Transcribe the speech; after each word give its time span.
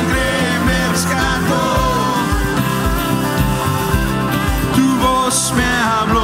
sangre 0.00 0.60
me 0.66 0.88
rescató, 0.88 1.62
tu 4.74 4.86
voz 4.98 5.52
me 5.56 5.64
habló 5.64 6.19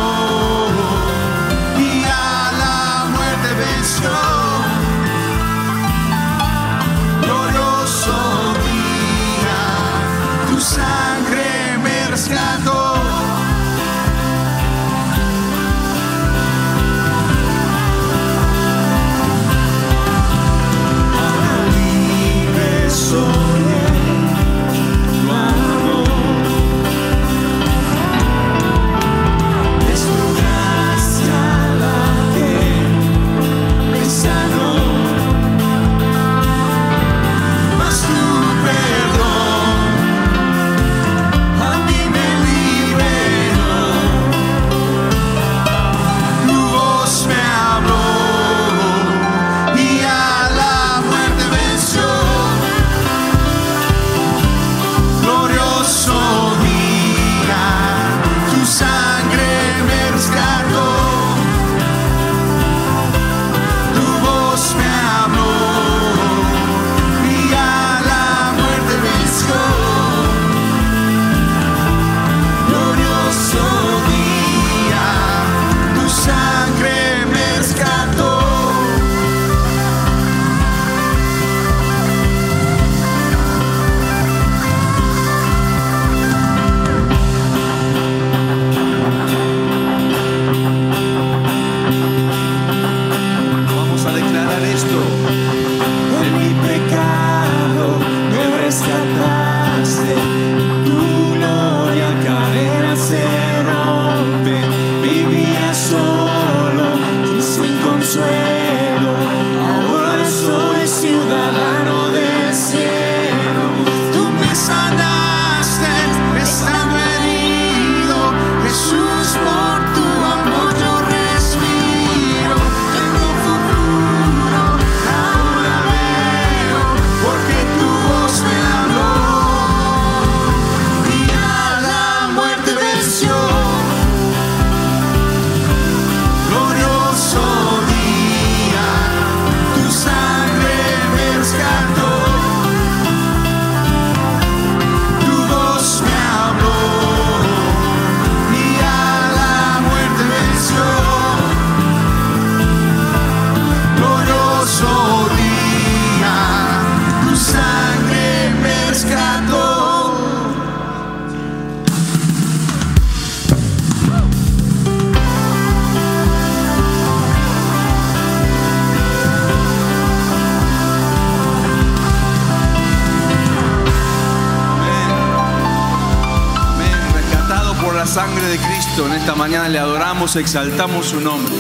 exaltamos 180.41 181.07
su 181.07 181.21
nombre. 181.21 181.55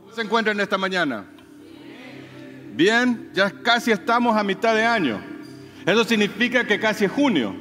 ¿Cómo 0.00 0.14
se 0.14 0.22
encuentran 0.22 0.58
esta 0.60 0.78
mañana? 0.78 1.24
Bien, 2.74 3.30
ya 3.34 3.50
casi 3.50 3.90
estamos 3.90 4.36
a 4.36 4.42
mitad 4.42 4.74
de 4.74 4.84
año. 4.84 5.20
Eso 5.84 6.04
significa 6.04 6.66
que 6.66 6.80
casi 6.80 7.04
es 7.04 7.12
junio. 7.12 7.54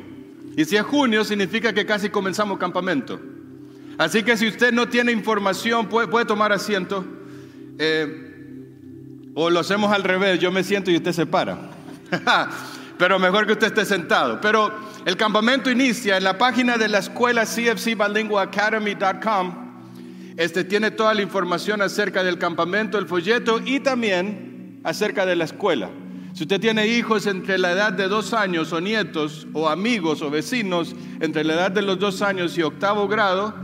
Y 0.55 0.65
si 0.65 0.75
es 0.75 0.83
junio, 0.83 1.23
significa 1.23 1.73
que 1.73 1.85
casi 1.85 2.09
comenzamos 2.09 2.57
campamento. 2.57 3.19
Así 3.97 4.23
que 4.23 4.37
si 4.37 4.47
usted 4.47 4.71
no 4.71 4.87
tiene 4.87 5.11
información, 5.11 5.87
puede, 5.87 6.25
tomar 6.25 6.51
asiento. 6.51 7.05
Eh, 7.77 9.31
o 9.33 9.49
lo 9.49 9.59
hacemos 9.59 9.91
al 9.91 10.03
revés, 10.03 10.39
yo 10.39 10.51
me 10.51 10.63
siento 10.63 10.91
y 10.91 10.97
usted 10.97 11.11
se 11.11 11.25
para. 11.25 11.69
Pero 12.97 13.17
mejor 13.19 13.45
que 13.45 13.53
usted 13.53 13.67
esté 13.67 13.85
sentado. 13.85 14.39
Pero 14.41 14.90
el 15.05 15.17
campamento 15.17 15.69
inicia 15.71 16.17
en 16.17 16.23
la 16.23 16.37
página 16.37 16.77
de 16.77 16.87
la 16.87 16.99
escuela 16.99 17.45
cfcbilingualacademy.com. 17.45 19.71
Este 20.37 20.63
tiene 20.63 20.91
toda 20.91 21.15
la 21.15 21.23
información 21.23 21.81
acerca 21.81 22.23
del 22.23 22.37
campamento, 22.37 22.99
el 22.99 23.07
folleto 23.07 23.59
y 23.65 23.79
también 23.79 24.79
acerca 24.83 25.25
de 25.25 25.35
la 25.35 25.45
escuela. 25.45 25.89
Si 26.33 26.43
usted 26.43 26.61
tiene 26.61 26.85
hijos 26.87 27.25
entre 27.25 27.57
la 27.57 27.71
edad 27.71 27.93
de 27.93 28.07
dos 28.07 28.33
años 28.33 28.71
o 28.73 28.79
nietos 28.79 29.47
o 29.53 29.67
amigos 29.67 30.21
o 30.21 30.29
vecinos 30.29 30.95
entre 31.19 31.43
la 31.43 31.53
edad 31.53 31.71
de 31.71 31.81
los 31.81 31.97
dos 31.99 32.21
años 32.21 32.55
y 32.57 32.61
octavo 32.61 33.07
grado, 33.07 33.55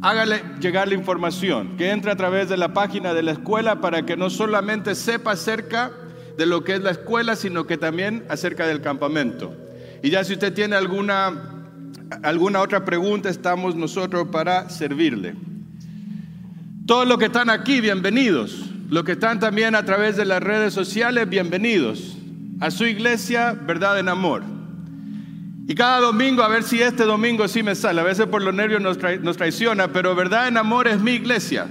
hágale 0.00 0.44
llegar 0.60 0.86
la 0.88 0.94
información, 0.94 1.76
que 1.76 1.90
entre 1.90 2.12
a 2.12 2.16
través 2.16 2.48
de 2.48 2.56
la 2.56 2.72
página 2.72 3.14
de 3.14 3.24
la 3.24 3.32
escuela 3.32 3.80
para 3.80 4.06
que 4.06 4.16
no 4.16 4.30
solamente 4.30 4.94
sepa 4.94 5.32
acerca 5.32 5.90
de 6.36 6.46
lo 6.46 6.62
que 6.62 6.76
es 6.76 6.80
la 6.80 6.92
escuela, 6.92 7.34
sino 7.36 7.66
que 7.66 7.76
también 7.76 8.24
acerca 8.28 8.66
del 8.66 8.80
campamento. 8.80 9.67
Y 10.02 10.10
ya 10.10 10.24
si 10.24 10.34
usted 10.34 10.52
tiene 10.52 10.76
alguna, 10.76 11.32
alguna 12.22 12.60
otra 12.60 12.84
pregunta, 12.84 13.28
estamos 13.28 13.74
nosotros 13.74 14.28
para 14.30 14.70
servirle. 14.70 15.34
Todos 16.86 17.06
los 17.06 17.18
que 17.18 17.26
están 17.26 17.50
aquí, 17.50 17.80
bienvenidos. 17.80 18.64
Los 18.88 19.04
que 19.04 19.12
están 19.12 19.38
también 19.38 19.74
a 19.74 19.84
través 19.84 20.16
de 20.16 20.24
las 20.24 20.42
redes 20.42 20.72
sociales, 20.72 21.28
bienvenidos 21.28 22.16
a 22.60 22.70
su 22.70 22.86
iglesia, 22.86 23.52
verdad 23.52 23.98
en 23.98 24.08
amor. 24.08 24.42
Y 25.66 25.74
cada 25.74 26.00
domingo, 26.00 26.42
a 26.42 26.48
ver 26.48 26.62
si 26.62 26.80
este 26.80 27.04
domingo 27.04 27.46
sí 27.46 27.62
me 27.62 27.74
sale, 27.74 28.00
a 28.00 28.04
veces 28.04 28.26
por 28.26 28.40
los 28.40 28.54
nervios 28.54 28.80
nos, 28.80 28.96
nos 29.20 29.36
traiciona, 29.36 29.88
pero 29.88 30.14
verdad 30.14 30.48
en 30.48 30.56
amor 30.56 30.88
es 30.88 30.98
mi 31.00 31.12
iglesia. 31.12 31.66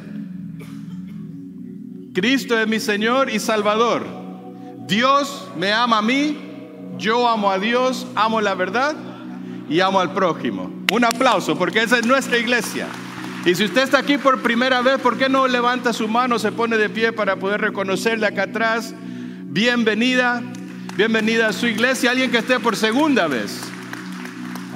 Cristo 2.14 2.60
es 2.60 2.68
mi 2.68 2.80
Señor 2.80 3.32
y 3.32 3.40
Salvador. 3.40 4.06
Dios 4.88 5.48
me 5.58 5.74
ama 5.74 5.98
a 5.98 6.02
mí, 6.04 6.38
yo 6.98 7.28
amo 7.28 7.52
a 7.52 7.60
Dios, 7.60 8.08
amo 8.16 8.42
la 8.42 8.56
verdad 8.56 8.96
y 9.70 9.80
amo 9.80 10.00
al 10.00 10.14
prójimo. 10.14 10.72
Un 10.92 11.04
aplauso 11.04 11.58
porque 11.58 11.84
esa 11.84 12.00
es 12.00 12.06
nuestra 12.06 12.38
iglesia. 12.38 12.88
Y 13.46 13.56
si 13.56 13.66
usted 13.66 13.84
está 13.84 14.00
aquí 14.00 14.18
por 14.18 14.42
primera 14.42 14.82
vez, 14.82 15.00
¿por 15.00 15.18
qué 15.18 15.30
no 15.30 15.48
levanta 15.48 15.94
su 15.94 16.08
mano, 16.08 16.40
se 16.40 16.52
pone 16.52 16.78
de 16.78 16.90
pie 16.90 17.14
para 17.14 17.38
poder 17.38 17.62
reconocerle 17.62 18.28
acá 18.28 18.44
atrás? 18.44 18.94
Bienvenida, 19.46 20.42
bienvenida 20.96 21.48
a 21.48 21.54
su 21.54 21.68
iglesia. 21.68 22.12
Alguien 22.12 22.32
que 22.32 22.40
esté 22.40 22.60
por 22.60 22.76
segunda 22.76 23.28
vez 23.28 23.62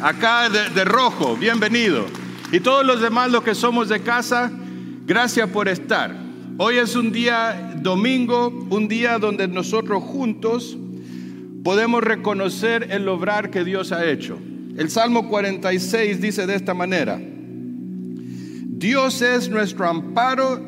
acá 0.02 0.50
de, 0.50 0.86
rojo, 0.86 1.36
bienvenido. 1.36 2.06
Y 2.52 2.60
todos 2.60 2.86
los 2.86 3.02
demás, 3.02 3.32
los 3.32 3.44
que 3.44 3.56
somos 3.56 3.90
de 3.90 4.02
casa, 4.02 4.52
gracias 5.06 5.50
por 5.50 5.68
estar. 5.68 6.16
Hoy 6.58 6.78
es 6.78 6.96
un 6.96 7.12
día 7.12 7.74
domingo, 7.78 8.48
un 8.70 8.88
día 8.88 9.20
donde 9.20 9.48
nosotros 9.48 10.04
juntos 10.04 10.78
podemos 11.64 12.04
reconocer 12.04 12.88
el 12.92 13.08
obrar 13.08 13.50
que 13.50 13.64
Dios 13.64 13.92
ha 13.92 14.10
hecho. 14.10 14.40
El 14.78 14.90
Salmo 14.90 15.30
46 15.30 16.22
dice 16.22 16.48
de 16.48 16.56
esta 16.56 16.74
manera, 16.74 17.20
Dios 17.20 19.22
es 19.22 19.50
nuestro 19.50 19.88
amparo 19.88 20.66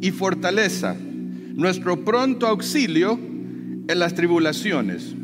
y 0.00 0.10
fortaleza, 0.10 0.96
nuestro 1.54 2.04
pronto 2.04 2.46
auxilio 2.46 3.12
en 3.12 3.98
las 3.98 4.14
tribulaciones. 4.14 5.14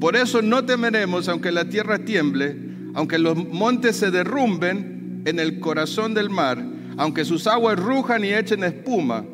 Por 0.00 0.16
eso 0.16 0.42
no 0.42 0.64
temeremos 0.64 1.28
aunque 1.28 1.52
la 1.52 1.68
tierra 1.68 2.00
tiemble 2.00 2.64
aunque 2.94 3.18
los 3.18 3.36
montes 3.36 3.96
se 3.96 4.10
derrumben 4.10 5.22
en 5.26 5.40
el 5.40 5.60
corazón 5.60 6.14
del 6.14 6.30
mar, 6.30 6.64
aunque 6.96 7.24
sus 7.24 7.46
aguas 7.46 7.78
rujan 7.78 8.24
y 8.24 8.32
echen 8.32 8.62
espuma, 8.62 9.24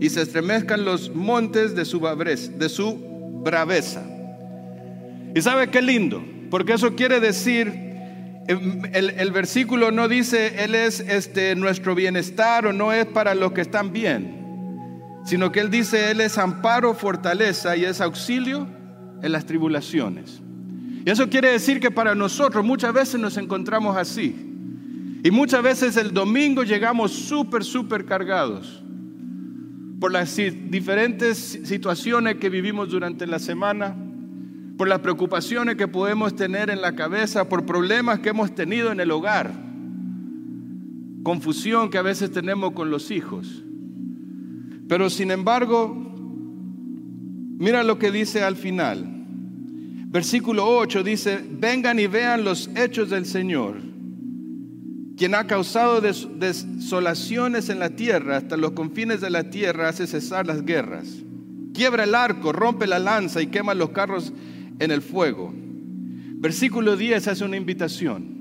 y 0.00 0.08
se 0.08 0.22
estremezcan 0.22 0.84
los 0.84 1.14
montes 1.14 1.74
de 1.74 1.84
su, 1.84 2.00
de 2.00 2.68
su 2.68 2.96
braveza. 3.44 4.06
Y 5.34 5.42
sabe 5.42 5.70
qué 5.70 5.82
lindo, 5.82 6.24
porque 6.50 6.74
eso 6.74 6.94
quiere 6.94 7.20
decir, 7.20 7.68
em, 8.48 8.82
el, 8.92 9.30
versículo 9.32 9.90
no 9.90 10.08
dice, 10.08 10.64
Él 10.64 10.74
es 10.74 11.00
este, 11.00 11.54
nuestro 11.54 11.94
bienestar 11.94 12.66
o 12.66 12.72
no 12.72 12.92
es 12.92 13.06
para 13.06 13.34
los 13.34 13.52
que 13.52 13.60
están 13.60 13.92
bien, 13.92 15.20
sino 15.24 15.52
que 15.52 15.60
Él 15.60 15.70
dice, 15.70 16.10
Él 16.10 16.20
es 16.20 16.38
amparo, 16.38 16.94
fortaleza 16.94 17.76
y 17.76 17.84
es 17.84 18.00
auxilio 18.00 18.66
en 19.22 19.32
las 19.32 19.44
tribulaciones. 19.46 20.40
Y 21.04 21.10
eso 21.10 21.28
quiere 21.28 21.50
decir 21.50 21.80
que 21.80 21.90
para 21.90 22.14
nosotros 22.14 22.64
muchas 22.64 22.92
veces 22.92 23.20
nos 23.20 23.36
encontramos 23.36 23.96
así. 23.96 24.34
Y 25.24 25.30
muchas 25.30 25.62
veces 25.62 25.96
el 25.96 26.12
domingo 26.12 26.62
llegamos 26.62 27.12
súper, 27.12 27.64
súper 27.64 28.04
cargados 28.04 28.82
por 30.00 30.12
las 30.12 30.36
diferentes 30.36 31.60
situaciones 31.64 32.36
que 32.36 32.48
vivimos 32.48 32.88
durante 32.88 33.26
la 33.26 33.38
semana, 33.38 33.96
por 34.78 34.88
las 34.88 35.00
preocupaciones 35.00 35.74
que 35.74 35.88
podemos 35.88 36.36
tener 36.36 36.70
en 36.70 36.80
la 36.80 36.94
cabeza, 36.94 37.48
por 37.48 37.66
problemas 37.66 38.20
que 38.20 38.28
hemos 38.28 38.54
tenido 38.54 38.92
en 38.92 39.00
el 39.00 39.10
hogar, 39.10 39.52
confusión 41.24 41.90
que 41.90 41.98
a 41.98 42.02
veces 42.02 42.30
tenemos 42.30 42.72
con 42.72 42.88
los 42.88 43.10
hijos. 43.10 43.64
Pero 44.88 45.10
sin 45.10 45.32
embargo, 45.32 45.94
mira 47.58 47.82
lo 47.82 47.98
que 47.98 48.12
dice 48.12 48.44
al 48.44 48.54
final. 48.54 49.04
Versículo 50.10 50.64
8 50.64 51.02
dice, 51.02 51.44
vengan 51.50 51.98
y 51.98 52.06
vean 52.06 52.44
los 52.44 52.70
hechos 52.76 53.10
del 53.10 53.26
Señor, 53.26 53.78
quien 55.16 55.34
ha 55.34 55.48
causado 55.48 56.00
desolaciones 56.00 57.68
en 57.68 57.80
la 57.80 57.90
tierra, 57.90 58.36
hasta 58.36 58.56
los 58.56 58.70
confines 58.70 59.20
de 59.20 59.30
la 59.30 59.50
tierra 59.50 59.88
hace 59.88 60.06
cesar 60.06 60.46
las 60.46 60.64
guerras. 60.64 61.08
Quiebra 61.74 62.04
el 62.04 62.14
arco, 62.14 62.52
rompe 62.52 62.86
la 62.86 63.00
lanza 63.00 63.42
y 63.42 63.48
quema 63.48 63.74
los 63.74 63.90
carros 63.90 64.32
en 64.78 64.90
el 64.90 65.02
fuego. 65.02 65.52
Versículo 65.54 66.96
10 66.96 67.28
hace 67.28 67.44
una 67.44 67.56
invitación. 67.56 68.38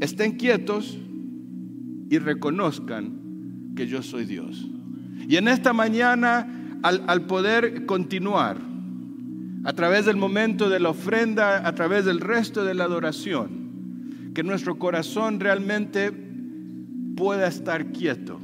Estén 0.00 0.36
quietos 0.36 0.98
y 2.10 2.18
reconozcan 2.18 3.72
que 3.76 3.86
yo 3.86 4.02
soy 4.02 4.24
Dios. 4.24 4.68
Y 5.28 5.36
en 5.36 5.48
esta 5.48 5.72
mañana, 5.72 6.78
al, 6.82 7.04
al 7.06 7.26
poder 7.26 7.86
continuar, 7.86 8.60
a 9.64 9.72
través 9.72 10.04
del 10.04 10.16
momento 10.16 10.68
de 10.68 10.80
la 10.80 10.90
ofrenda, 10.90 11.66
a 11.66 11.74
través 11.74 12.04
del 12.04 12.20
resto 12.20 12.64
de 12.64 12.74
la 12.74 12.84
adoración, 12.84 14.32
que 14.34 14.42
nuestro 14.42 14.78
corazón 14.78 15.40
realmente 15.40 16.12
pueda 17.16 17.46
estar 17.46 17.92
quieto 17.92 18.40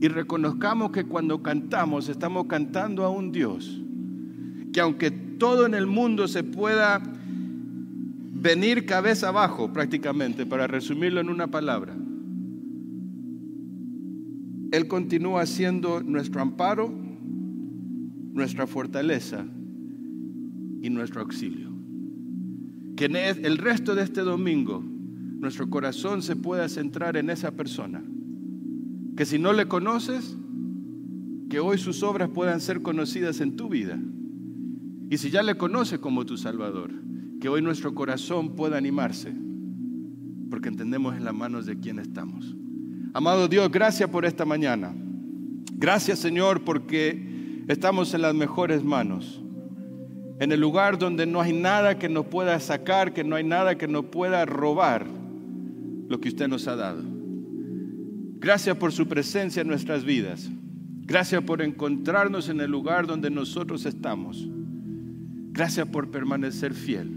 y 0.00 0.08
reconozcamos 0.08 0.92
que 0.92 1.04
cuando 1.04 1.42
cantamos 1.42 2.08
estamos 2.08 2.46
cantando 2.46 3.04
a 3.04 3.10
un 3.10 3.32
Dios, 3.32 3.82
que 4.72 4.80
aunque 4.80 5.10
todo 5.10 5.66
en 5.66 5.74
el 5.74 5.86
mundo 5.86 6.28
se 6.28 6.44
pueda 6.44 7.02
venir 8.32 8.86
cabeza 8.86 9.28
abajo 9.28 9.72
prácticamente, 9.72 10.46
para 10.46 10.66
resumirlo 10.66 11.20
en 11.20 11.28
una 11.28 11.48
palabra, 11.48 11.94
Él 14.72 14.88
continúa 14.88 15.44
siendo 15.46 16.02
nuestro 16.02 16.40
amparo, 16.40 16.92
nuestra 18.32 18.66
fortaleza 18.66 19.44
y 20.82 20.90
nuestro 20.90 21.20
auxilio. 21.22 21.70
Que 22.96 23.06
el 23.06 23.58
resto 23.58 23.94
de 23.94 24.02
este 24.02 24.20
domingo 24.20 24.84
nuestro 25.40 25.70
corazón 25.70 26.22
se 26.22 26.36
pueda 26.36 26.68
centrar 26.68 27.16
en 27.16 27.30
esa 27.30 27.52
persona. 27.52 28.04
Que 29.16 29.24
si 29.24 29.38
no 29.38 29.54
le 29.54 29.66
conoces, 29.66 30.36
que 31.48 31.60
hoy 31.60 31.78
sus 31.78 32.02
obras 32.02 32.28
puedan 32.28 32.60
ser 32.60 32.82
conocidas 32.82 33.40
en 33.40 33.56
tu 33.56 33.68
vida. 33.68 33.98
Y 35.10 35.18
si 35.18 35.28
ya 35.30 35.42
le 35.42 35.56
conoces 35.56 35.98
como 35.98 36.24
tu 36.24 36.38
Salvador, 36.38 36.92
que 37.40 37.48
hoy 37.48 37.60
nuestro 37.60 37.92
corazón 37.96 38.54
pueda 38.54 38.78
animarse, 38.78 39.34
porque 40.48 40.68
entendemos 40.68 41.16
en 41.16 41.24
las 41.24 41.34
manos 41.34 41.66
de 41.66 41.80
quién 41.80 41.98
estamos. 41.98 42.54
Amado 43.12 43.48
Dios, 43.48 43.72
gracias 43.72 44.08
por 44.08 44.24
esta 44.24 44.44
mañana. 44.44 44.94
Gracias 45.74 46.20
Señor 46.20 46.62
porque 46.62 47.64
estamos 47.66 48.14
en 48.14 48.22
las 48.22 48.36
mejores 48.36 48.84
manos 48.84 49.42
en 50.38 50.52
el 50.52 50.60
lugar 50.60 50.96
donde 50.96 51.26
no 51.26 51.40
hay 51.40 51.52
nada 51.52 51.98
que 51.98 52.08
nos 52.08 52.26
pueda 52.26 52.58
sacar, 52.60 53.12
que 53.12 53.24
no 53.24 53.34
hay 53.34 53.44
nada 53.44 53.76
que 53.76 53.88
nos 53.88 54.04
pueda 54.06 54.46
robar 54.46 55.06
lo 56.08 56.20
que 56.20 56.28
usted 56.28 56.46
nos 56.46 56.68
ha 56.68 56.76
dado. 56.76 57.02
Gracias 58.38 58.76
por 58.76 58.92
su 58.92 59.08
presencia 59.08 59.60
en 59.60 59.68
nuestras 59.68 60.04
vidas. 60.04 60.48
Gracias 61.02 61.42
por 61.42 61.62
encontrarnos 61.62 62.48
en 62.48 62.60
el 62.60 62.70
lugar 62.70 63.08
donde 63.08 63.28
nosotros 63.28 63.84
estamos. 63.86 64.48
Gracias 65.52 65.86
por 65.88 66.10
permanecer 66.10 66.74
fiel. 66.74 67.16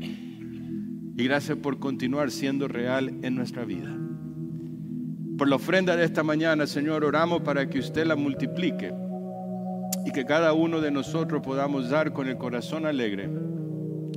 Y 1.15 1.23
gracias 1.23 1.57
por 1.57 1.79
continuar 1.79 2.31
siendo 2.31 2.67
real 2.67 3.19
en 3.21 3.35
nuestra 3.35 3.65
vida. 3.65 3.95
Por 5.37 5.47
la 5.47 5.55
ofrenda 5.55 5.95
de 5.95 6.05
esta 6.05 6.23
mañana, 6.23 6.67
Señor, 6.67 7.03
oramos 7.03 7.41
para 7.41 7.69
que 7.69 7.79
usted 7.79 8.05
la 8.05 8.15
multiplique 8.15 8.93
y 10.05 10.11
que 10.11 10.25
cada 10.25 10.53
uno 10.53 10.81
de 10.81 10.91
nosotros 10.91 11.41
podamos 11.43 11.89
dar 11.89 12.13
con 12.13 12.27
el 12.27 12.37
corazón 12.37 12.85
alegre, 12.85 13.29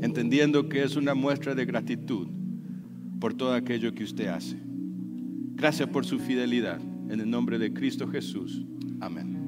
entendiendo 0.03 0.69
que 0.69 0.83
es 0.83 0.97
una 0.97 1.15
muestra 1.15 1.55
de 1.55 1.65
gratitud 1.65 2.29
por 3.21 3.35
todo 3.35 3.55
aquello 3.55 3.95
que 3.95 4.05
usted 4.05 4.29
hace. 4.29 4.57
Gracias 5.55 5.89
por 5.89 6.05
su 6.05 6.19
fidelidad. 6.19 6.81
En 7.09 7.21
el 7.21 7.31
nombre 7.31 7.59
de 7.59 7.73
Cristo 7.73 8.09
Jesús. 8.09 8.65
Amén. 9.01 9.46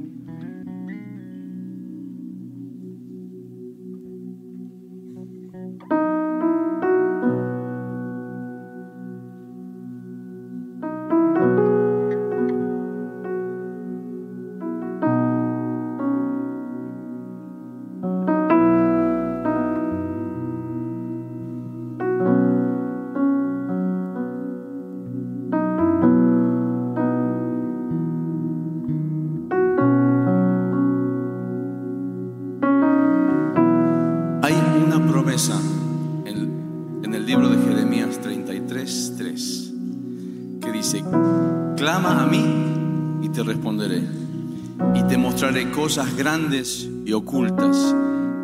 Cosas 45.89 46.15
grandes 46.15 46.87
y 47.07 47.15
ocultas 47.15 47.97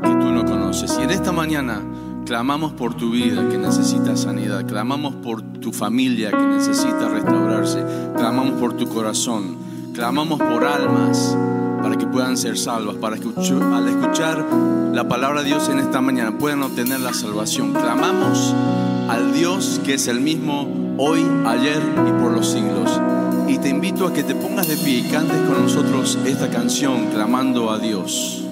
que 0.03 0.09
tú 0.09 0.31
no 0.33 0.47
conoces. 0.47 0.97
Y 0.99 1.03
en 1.03 1.11
esta 1.11 1.31
mañana 1.31 1.79
clamamos 2.25 2.73
por 2.73 2.95
tu 2.95 3.11
vida 3.11 3.47
que 3.51 3.59
necesita 3.59 4.17
sanidad, 4.17 4.65
clamamos 4.67 5.17
por 5.17 5.43
tu 5.43 5.71
familia 5.71 6.31
que 6.31 6.43
necesita 6.43 7.07
restaurarse, 7.07 7.85
clamamos 8.17 8.59
por 8.59 8.73
tu 8.79 8.89
corazón, 8.89 9.59
clamamos 9.93 10.39
por 10.39 10.65
almas 10.65 11.37
para 11.83 11.99
que 11.99 12.07
puedan 12.07 12.39
ser 12.39 12.57
salvas, 12.57 12.97
para 12.97 13.19
que 13.19 13.29
al 13.29 13.89
escuchar 13.89 14.43
la 14.95 15.07
palabra 15.07 15.43
de 15.43 15.49
Dios 15.49 15.69
en 15.69 15.81
esta 15.81 16.01
mañana 16.01 16.39
puedan 16.39 16.63
obtener 16.63 17.01
la 17.01 17.13
salvación. 17.13 17.75
Clamamos 17.75 18.55
al 19.11 19.35
Dios 19.35 19.83
que 19.85 19.93
es 19.93 20.09
el 20.09 20.23
mismo 20.23 20.97
hoy, 20.97 21.27
ayer 21.45 21.83
y 22.09 22.23
por 22.23 22.33
los 22.33 22.49
siglos. 22.49 22.99
Y 23.47 23.59
te 23.59 23.69
invito 23.69 24.07
a 24.07 24.13
que 24.13 24.23
te 24.23 24.35
pongas 24.35 24.69
de 24.69 24.77
pie 24.77 24.99
y 24.99 25.11
cantes 25.11 25.37
con 25.43 25.63
nosotros 25.63 26.19
esta 26.25 26.49
canción, 26.49 27.07
clamando 27.13 27.71
a 27.71 27.79
Dios. 27.79 28.44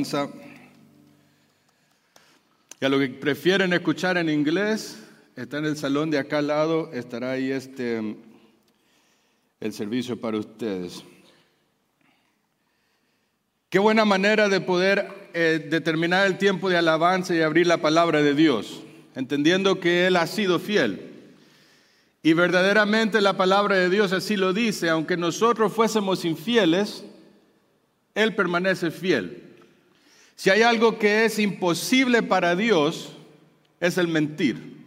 Alabanza. 0.00 0.28
Y 2.80 2.84
a 2.84 2.88
los 2.88 3.00
que 3.00 3.08
prefieren 3.08 3.72
escuchar 3.72 4.16
en 4.16 4.30
inglés, 4.30 4.98
está 5.36 5.58
en 5.58 5.66
el 5.66 5.76
salón 5.76 6.10
de 6.10 6.18
acá 6.18 6.38
al 6.38 6.46
lado, 6.46 6.90
estará 6.92 7.32
ahí 7.32 7.50
este, 7.50 8.16
el 9.60 9.72
servicio 9.72 10.18
para 10.18 10.38
ustedes. 10.38 11.04
Qué 13.68 13.78
buena 13.78 14.04
manera 14.04 14.48
de 14.48 14.60
poder 14.60 15.30
eh, 15.34 15.66
determinar 15.70 16.26
el 16.26 16.38
tiempo 16.38 16.70
de 16.70 16.76
alabanza 16.76 17.34
y 17.34 17.42
abrir 17.42 17.66
la 17.66 17.78
palabra 17.78 18.22
de 18.22 18.34
Dios, 18.34 18.82
entendiendo 19.14 19.78
que 19.78 20.06
Él 20.06 20.16
ha 20.16 20.26
sido 20.26 20.58
fiel. 20.58 21.08
Y 22.22 22.32
verdaderamente 22.32 23.20
la 23.20 23.36
palabra 23.36 23.76
de 23.76 23.88
Dios 23.88 24.12
así 24.12 24.36
lo 24.36 24.52
dice, 24.52 24.88
aunque 24.88 25.16
nosotros 25.16 25.72
fuésemos 25.72 26.24
infieles, 26.24 27.04
Él 28.14 28.34
permanece 28.34 28.90
fiel. 28.90 29.49
Si 30.40 30.48
hay 30.48 30.62
algo 30.62 30.98
que 30.98 31.26
es 31.26 31.38
imposible 31.38 32.22
para 32.22 32.56
Dios, 32.56 33.14
es 33.78 33.98
el 33.98 34.08
mentir. 34.08 34.86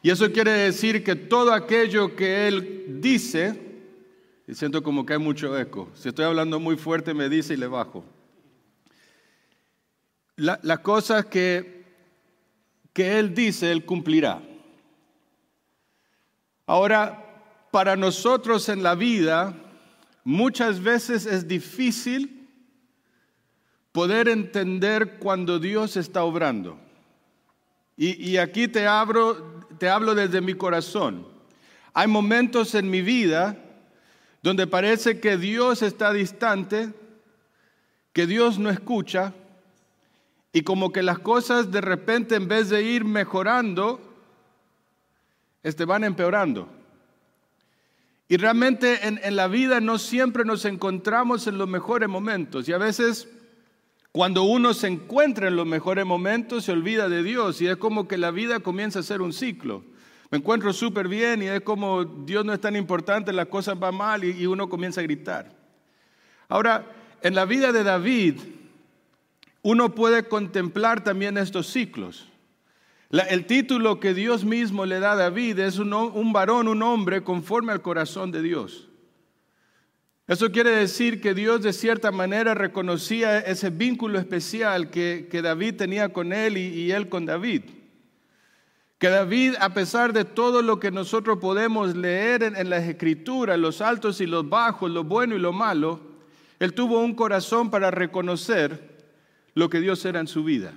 Y 0.00 0.08
eso 0.08 0.32
quiere 0.32 0.52
decir 0.52 1.04
que 1.04 1.14
todo 1.16 1.52
aquello 1.52 2.16
que 2.16 2.48
Él 2.48 2.86
dice, 3.02 3.60
y 4.48 4.54
siento 4.54 4.82
como 4.82 5.04
que 5.04 5.12
hay 5.12 5.18
mucho 5.18 5.58
eco, 5.58 5.90
si 5.92 6.08
estoy 6.08 6.24
hablando 6.24 6.58
muy 6.58 6.78
fuerte 6.78 7.12
me 7.12 7.28
dice 7.28 7.52
y 7.52 7.56
le 7.58 7.66
bajo. 7.66 8.06
La- 10.36 10.58
Las 10.62 10.78
cosas 10.78 11.26
que, 11.26 11.84
que 12.94 13.18
Él 13.18 13.34
dice, 13.34 13.70
Él 13.70 13.84
cumplirá. 13.84 14.40
Ahora, 16.64 17.68
para 17.70 17.96
nosotros 17.96 18.70
en 18.70 18.82
la 18.82 18.94
vida, 18.94 19.54
muchas 20.24 20.82
veces 20.82 21.26
es 21.26 21.46
difícil 21.46 22.39
poder 23.92 24.28
entender 24.28 25.18
cuando 25.18 25.58
Dios 25.58 25.96
está 25.96 26.22
obrando. 26.24 26.78
Y, 27.96 28.30
y 28.30 28.38
aquí 28.38 28.68
te 28.68 28.86
hablo, 28.86 29.66
te 29.78 29.88
hablo 29.88 30.14
desde 30.14 30.40
mi 30.40 30.54
corazón. 30.54 31.26
Hay 31.92 32.06
momentos 32.06 32.74
en 32.74 32.88
mi 32.88 33.02
vida 33.02 33.56
donde 34.42 34.66
parece 34.66 35.20
que 35.20 35.36
Dios 35.36 35.82
está 35.82 36.12
distante, 36.12 36.92
que 38.12 38.26
Dios 38.26 38.58
no 38.58 38.70
escucha, 38.70 39.34
y 40.52 40.62
como 40.62 40.92
que 40.92 41.02
las 41.02 41.18
cosas 41.18 41.70
de 41.70 41.80
repente 41.80 42.34
en 42.34 42.48
vez 42.48 42.70
de 42.70 42.82
ir 42.82 43.04
mejorando, 43.04 44.00
este, 45.62 45.84
van 45.84 46.04
empeorando. 46.04 46.68
Y 48.28 48.36
realmente 48.36 49.06
en, 49.06 49.20
en 49.22 49.36
la 49.36 49.48
vida 49.48 49.80
no 49.80 49.98
siempre 49.98 50.44
nos 50.44 50.64
encontramos 50.64 51.46
en 51.46 51.58
los 51.58 51.68
mejores 51.68 52.08
momentos. 52.08 52.68
Y 52.68 52.72
a 52.72 52.78
veces 52.78 53.28
Cuando 54.12 54.42
uno 54.42 54.74
se 54.74 54.88
encuentra 54.88 55.46
en 55.46 55.54
los 55.54 55.66
mejores 55.66 56.04
momentos, 56.04 56.64
se 56.64 56.72
olvida 56.72 57.08
de 57.08 57.22
Dios 57.22 57.60
y 57.62 57.68
es 57.68 57.76
como 57.76 58.08
que 58.08 58.18
la 58.18 58.32
vida 58.32 58.58
comienza 58.58 58.98
a 58.98 59.04
ser 59.04 59.22
un 59.22 59.32
ciclo. 59.32 59.84
Me 60.32 60.38
encuentro 60.38 60.72
súper 60.72 61.06
bien 61.06 61.42
y 61.42 61.46
es 61.46 61.60
como 61.60 62.04
Dios 62.04 62.44
no 62.44 62.52
es 62.52 62.60
tan 62.60 62.74
importante, 62.74 63.32
las 63.32 63.46
cosas 63.46 63.78
van 63.78 63.94
mal 63.94 64.24
y, 64.24 64.46
uno 64.46 64.68
comienza 64.68 65.00
a 65.00 65.04
gritar. 65.04 65.52
Ahora, 66.48 66.86
en 67.22 67.36
la 67.36 67.44
vida 67.44 67.70
de 67.70 67.84
David, 67.84 68.40
uno 69.62 69.94
puede 69.94 70.26
contemplar 70.26 71.04
también 71.04 71.38
estos 71.38 71.68
ciclos. 71.68 72.26
el 73.10 73.46
título 73.46 74.00
que 74.00 74.12
Dios 74.12 74.44
mismo 74.44 74.86
le 74.86 74.98
da 74.98 75.12
a 75.12 75.16
David 75.16 75.60
es 75.60 75.78
un 75.78 76.32
varón, 76.32 76.66
un 76.66 76.82
hombre 76.82 77.22
conforme 77.22 77.70
al 77.70 77.82
corazón 77.82 78.32
de 78.32 78.42
Dios. 78.42 78.89
Eso 80.30 80.52
quiere 80.52 80.70
decir 80.70 81.20
que 81.20 81.34
Dios 81.34 81.60
de 81.60 81.72
cierta 81.72 82.12
manera 82.12 82.54
reconocía 82.54 83.40
ese 83.40 83.68
vínculo 83.68 84.16
especial 84.16 84.88
que, 84.88 85.26
David 85.42 85.74
tenía 85.74 86.10
con 86.12 86.32
él 86.32 86.56
y, 86.56 86.92
él 86.92 87.08
con 87.08 87.26
David. 87.26 87.62
Que 88.98 89.08
David, 89.08 89.54
a 89.58 89.74
pesar 89.74 90.12
de 90.12 90.24
todo 90.24 90.62
lo 90.62 90.78
que 90.78 90.92
nosotros 90.92 91.40
podemos 91.40 91.96
leer 91.96 92.44
en, 92.44 92.54
en 92.54 92.70
las 92.70 92.84
escrituras, 92.84 93.58
los 93.58 93.80
altos 93.80 94.20
y 94.20 94.26
los 94.26 94.48
bajos, 94.48 94.88
lo 94.92 95.02
bueno 95.02 95.34
y 95.34 95.40
lo 95.40 95.52
malo, 95.52 96.00
él 96.60 96.74
tuvo 96.74 97.00
un 97.00 97.16
corazón 97.16 97.68
para 97.68 97.90
reconocer 97.90 99.00
lo 99.54 99.68
que 99.68 99.80
Dios 99.80 100.04
era 100.04 100.20
en 100.20 100.28
su 100.28 100.44
vida. 100.44 100.74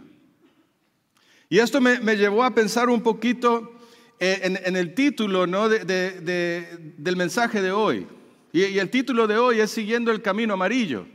Y 1.50 1.60
esto 1.60 1.80
me, 1.80 2.00
llevó 2.18 2.44
a 2.44 2.56
pensar 2.56 2.90
un 2.90 3.04
poquito 3.04 3.72
eh, 4.20 4.60
en, 4.66 4.76
el 4.76 4.96
título 4.96 5.46
¿no? 5.46 5.70
del 5.70 7.16
mensaje 7.16 7.62
de 7.62 7.72
hoy. 7.72 8.08
Y, 8.54 8.78
el 8.78 8.92
título 8.92 9.26
de 9.26 9.36
hoy 9.36 9.60
es 9.60 9.72
Siguiendo 9.72 10.12
el 10.12 10.22
Camino 10.22 10.54
Amarillo. 10.54 11.08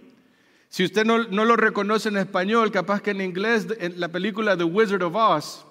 Si 0.68 0.85
usted 0.85 1.05
no, 1.07 1.18
lo 1.18 1.57
reconoce 1.57 2.09
en 2.09 2.16
español, 2.16 2.72
capaz 2.72 3.01
que 3.01 3.12
en 3.12 3.20
inglés, 3.20 3.68
en 3.79 3.98
la 4.01 4.09
película 4.09 4.57
The 4.57 4.64
Wizard 4.64 5.05
of 5.05 5.14
Oz, 5.14 5.64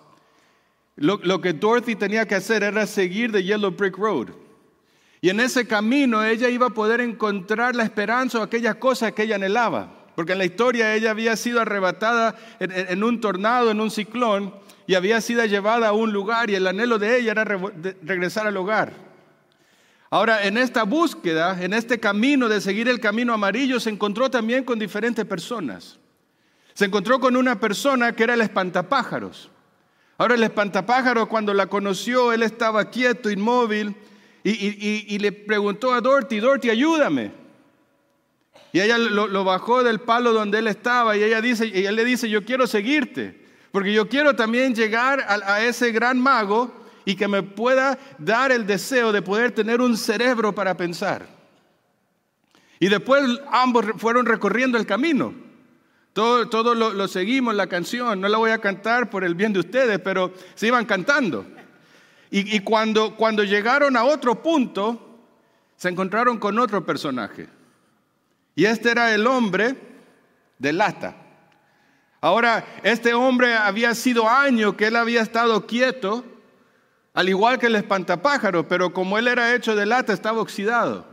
lo, 0.95 1.41
que 1.41 1.51
Dorothy 1.51 1.95
tenía 1.95 2.25
que 2.25 2.35
hacer 2.35 2.63
era 2.63 2.87
seguir 2.87 3.33
The 3.33 3.43
Yellow 3.43 3.71
Brick 3.71 3.97
Road. 3.97 4.29
Y 5.19 5.29
en 5.29 5.41
ese 5.41 5.67
camino 5.67 6.23
ella 6.23 6.47
iba 6.47 6.67
a 6.67 6.73
poder 6.73 7.01
encontrar 7.01 7.75
la 7.75 7.83
esperanza 7.83 8.39
o 8.39 8.43
aquella 8.43 8.75
cosa 8.79 9.11
que 9.11 9.23
ella 9.23 9.35
anhelaba. 9.35 10.07
Porque 10.15 10.31
en 10.31 10.37
la 10.37 10.45
historia 10.45 10.95
ella 10.95 11.11
había 11.11 11.35
sido 11.35 11.59
arrebatada 11.59 12.35
en 12.59 13.03
un 13.03 13.19
tornado, 13.19 13.69
en 13.71 13.81
un 13.81 13.91
ciclón, 13.91 14.53
y 14.87 14.95
había 14.95 15.19
sido 15.19 15.45
llevada 15.45 15.89
a 15.89 15.91
un 15.91 16.13
lugar 16.13 16.49
y 16.49 16.55
el 16.55 16.65
anhelo 16.65 16.97
de 16.97 17.19
ella 17.19 17.33
era 17.33 17.43
regresar 17.43 18.47
al 18.47 18.57
hogar. 18.57 19.06
Ahora, 20.09 20.45
en 20.45 20.57
esta 20.57 20.83
búsqueda, 20.83 21.61
en 21.61 21.73
este 21.73 21.99
camino 21.99 22.47
de 22.47 22.61
seguir 22.61 22.87
el 22.87 23.01
camino 23.01 23.33
amarillo, 23.33 23.79
se 23.79 23.89
encontró 23.89 24.29
también 24.29 24.63
con 24.63 24.79
diferentes 24.79 25.25
personas. 25.25 25.99
Se 26.73 26.85
encontró 26.85 27.19
con 27.19 27.35
una 27.35 27.59
persona 27.59 28.13
que 28.13 28.23
era 28.23 28.33
el 28.33 28.41
espantapájaros. 28.41 29.49
Ahora, 30.17 30.35
el 30.35 30.43
espantapájaros, 30.43 31.27
cuando 31.27 31.53
la 31.53 31.67
conoció, 31.67 32.31
él 32.31 32.43
estaba 32.43 32.89
quieto, 32.89 33.29
inmóvil, 33.29 33.95
y, 34.43 35.19
le 35.19 35.33
preguntó 35.33 35.93
a 35.93 35.99
Dorothy, 35.99 36.39
Dorothy, 36.39 36.69
ayúdame. 36.69 37.33
Y 38.71 38.79
ella 38.79 38.97
lo, 38.97 39.43
bajó 39.43 39.83
del 39.83 39.99
palo 39.99 40.31
donde 40.31 40.59
él 40.59 40.67
estaba, 40.67 41.17
y 41.17 41.23
ella 41.23 41.41
dice, 41.41 41.67
y 41.67 41.85
él 41.85 41.95
le 41.97 42.05
dice, 42.05 42.29
yo 42.29 42.45
quiero 42.45 42.65
seguirte, 42.65 43.45
porque 43.73 43.91
yo 43.91 44.07
quiero 44.07 44.37
también 44.37 44.73
llegar 44.73 45.25
a 45.27 45.61
ese 45.65 45.91
gran 45.91 46.17
mago 46.17 46.86
y 47.07 47.15
que 47.15 47.29
me 47.29 47.41
pueda 47.41 47.97
dar 48.17 48.51
el 48.51 48.67
deseo 48.67 49.13
de 49.13 49.21
poder 49.21 49.53
tener 49.53 49.79
un 49.79 49.95
cerebro 49.95 50.53
para 50.53 50.75
pensar. 50.75 51.25
Y 52.81 52.89
después 52.89 53.23
ambos 53.49 53.85
fueron 53.95 54.25
recorriendo 54.25 54.77
el 54.77 54.85
camino. 54.85 55.33
Todo, 56.11 56.49
todo 56.49 56.75
lo, 56.75 57.07
seguimos, 57.07 57.55
la 57.55 57.67
canción. 57.67 58.19
No 58.19 58.27
la 58.27 58.37
voy 58.37 58.51
a 58.51 58.57
cantar 58.57 59.09
por 59.09 59.23
el 59.23 59.35
bien 59.35 59.53
de 59.53 59.59
ustedes, 59.59 59.99
pero 59.99 60.33
se 60.53 60.67
iban 60.67 60.85
cantando. 60.85 61.45
Y, 62.29 62.57
y 62.57 62.59
cuando, 62.59 63.15
cuando 63.15 63.45
llegaron 63.45 63.95
a 63.95 64.03
otro 64.03 64.43
punto, 64.43 65.21
se 65.77 65.87
encontraron 65.87 66.37
con 66.37 66.59
otro 66.59 66.85
personaje. 66.85 67.47
Y 68.53 68.65
este 68.65 68.91
era 68.91 69.15
el 69.15 69.25
hombre 69.27 69.77
de 70.59 70.73
lata. 70.73 71.15
Ahora, 72.19 72.65
este 72.83 73.13
hombre 73.13 73.55
había 73.55 73.95
sido 73.95 74.27
años 74.27 74.73
que 74.73 74.87
él 74.87 74.97
había 74.97 75.21
estado 75.21 75.65
quieto 75.65 76.25
al 77.17 77.29
igual 77.29 77.57
que 77.57 77.65
el 77.65 77.75
espantapájaro, 77.75 78.67
pero 78.67 78.93
como 78.93 79.17
él 79.17 79.27
era 79.27 79.55
hecho 79.55 79.75
de 79.75 79.87
lata, 79.87 80.13
estaba 80.13 80.39
oxidado. 80.39 81.03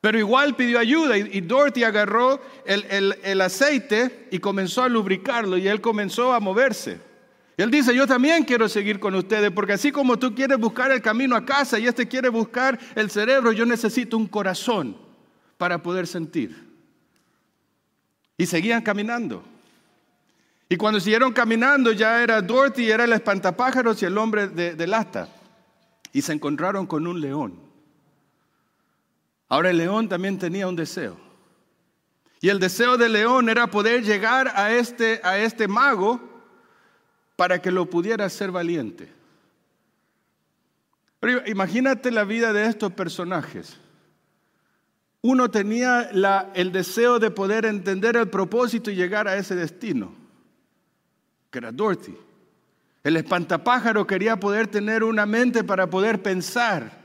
Pero 0.00 0.18
igual 0.18 0.56
pidió 0.56 0.80
ayuda 0.80 1.16
y, 1.16 1.40
Dorothy 1.40 1.84
agarró 1.84 2.40
el, 2.64 3.40
aceite 3.40 4.26
y 4.32 4.40
comenzó 4.40 4.82
a 4.82 4.88
lubricarlo 4.88 5.56
y 5.56 5.68
él 5.68 5.80
comenzó 5.80 6.32
a 6.32 6.40
moverse. 6.40 6.98
Él 7.56 7.70
dice, 7.70 7.94
yo 7.94 8.08
también 8.08 8.42
quiero 8.42 8.68
seguir 8.68 8.98
con 8.98 9.14
ustedes, 9.14 9.52
porque 9.52 9.74
así 9.74 9.92
como 9.92 10.18
tú 10.18 10.34
quieres 10.34 10.58
buscar 10.58 10.90
el 10.90 11.00
camino 11.00 11.36
a 11.36 11.46
casa 11.46 11.78
y 11.78 11.86
este 11.86 12.08
quiere 12.08 12.28
buscar 12.28 12.76
el 12.96 13.08
cerebro, 13.08 13.52
yo 13.52 13.64
necesito 13.64 14.16
un 14.16 14.26
corazón 14.26 14.96
para 15.58 15.80
poder 15.80 16.08
sentir. 16.08 16.56
Y 18.36 18.46
seguían 18.46 18.82
caminando. 18.82 19.44
Y 20.68 20.76
cuando 20.76 20.98
siguieron 21.00 21.32
caminando 21.32 21.92
ya 21.92 22.22
era 22.22 22.40
Dorothy, 22.40 22.90
era 22.90 23.04
el 23.04 23.12
espantapájaros 23.12 24.02
y 24.02 24.06
el 24.06 24.16
hombre 24.16 24.48
de, 24.48 24.74
de 24.74 24.86
lata. 24.86 25.28
Y 26.12 26.22
se 26.22 26.32
encontraron 26.32 26.86
con 26.86 27.06
un 27.06 27.20
león. 27.20 27.60
Ahora 29.48 29.70
el 29.70 29.78
león 29.78 30.08
también 30.08 30.38
tenía 30.38 30.66
un 30.66 30.76
deseo. 30.76 31.16
Y 32.40 32.48
el 32.48 32.58
deseo 32.58 32.96
del 32.96 33.12
león 33.12 33.48
era 33.48 33.70
poder 33.70 34.02
llegar 34.02 34.52
a 34.54 34.72
este, 34.72 35.20
a 35.22 35.38
este 35.38 35.68
mago 35.68 36.20
para 37.36 37.60
que 37.60 37.70
lo 37.70 37.88
pudiera 37.88 38.24
hacer 38.24 38.50
valiente. 38.50 39.12
Pero 41.20 41.46
imagínate 41.46 42.10
la 42.10 42.24
vida 42.24 42.52
de 42.52 42.66
estos 42.66 42.92
personajes. 42.92 43.78
Uno 45.22 45.50
tenía 45.50 46.10
el 46.54 46.70
deseo 46.70 47.18
de 47.18 47.30
poder 47.30 47.64
entender 47.64 48.16
el 48.16 48.28
propósito 48.28 48.90
y 48.90 48.94
llegar 48.94 49.26
a 49.26 49.36
ese 49.36 49.54
destino 49.54 50.23
era 51.58 51.72
Dorothy. 51.72 52.16
El 53.02 53.16
espantapájaro 53.16 54.06
quería 54.06 54.40
poder 54.40 54.66
tener 54.66 55.04
una 55.04 55.26
mente 55.26 55.62
para 55.62 55.90
poder 55.90 56.22
pensar. 56.22 57.04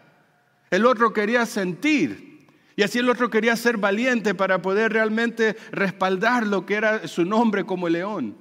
El 0.72 0.86
otro 0.86 1.12
quería 1.12 1.46
sentir. 1.46 2.48
Y 2.78 2.84
así 2.84 3.00
el 3.00 3.10
otro 3.10 3.30
quería 3.30 3.58
ser 3.58 3.76
valiente 3.76 4.34
para 4.34 4.62
poder 4.62 4.94
realmente 4.94 5.58
respaldar 5.72 6.48
lo 6.48 6.66
que 6.66 6.76
era 6.76 7.08
su 7.10 7.26
nombre 7.26 7.66
como 7.66 7.90
león. 7.90 8.38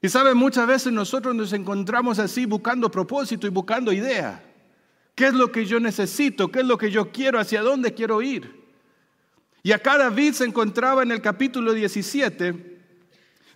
Y 0.00 0.08
saben, 0.08 0.36
muchas 0.36 0.66
veces 0.68 0.92
nosotros 0.92 1.34
nos 1.34 1.52
encontramos 1.52 2.20
así 2.20 2.46
buscando 2.46 2.90
propósito 2.90 3.48
y 3.48 3.50
buscando 3.50 3.92
idea. 3.92 4.44
¿Qué 5.16 5.26
es 5.26 5.34
lo 5.34 5.50
que 5.50 5.66
yo 5.66 5.80
necesito? 5.80 6.52
¿Qué 6.52 6.60
es 6.60 6.66
lo 6.66 6.78
que 6.78 6.92
yo 6.92 7.10
quiero? 7.10 7.40
¿Hacia 7.40 7.62
dónde 7.62 7.94
quiero 7.94 8.22
ir? 8.22 8.62
Y 9.64 9.72
acá 9.72 9.98
David 9.98 10.34
se 10.34 10.44
encontraba 10.44 11.02
en 11.02 11.10
el 11.10 11.20
capítulo 11.20 11.72
17 11.72 12.73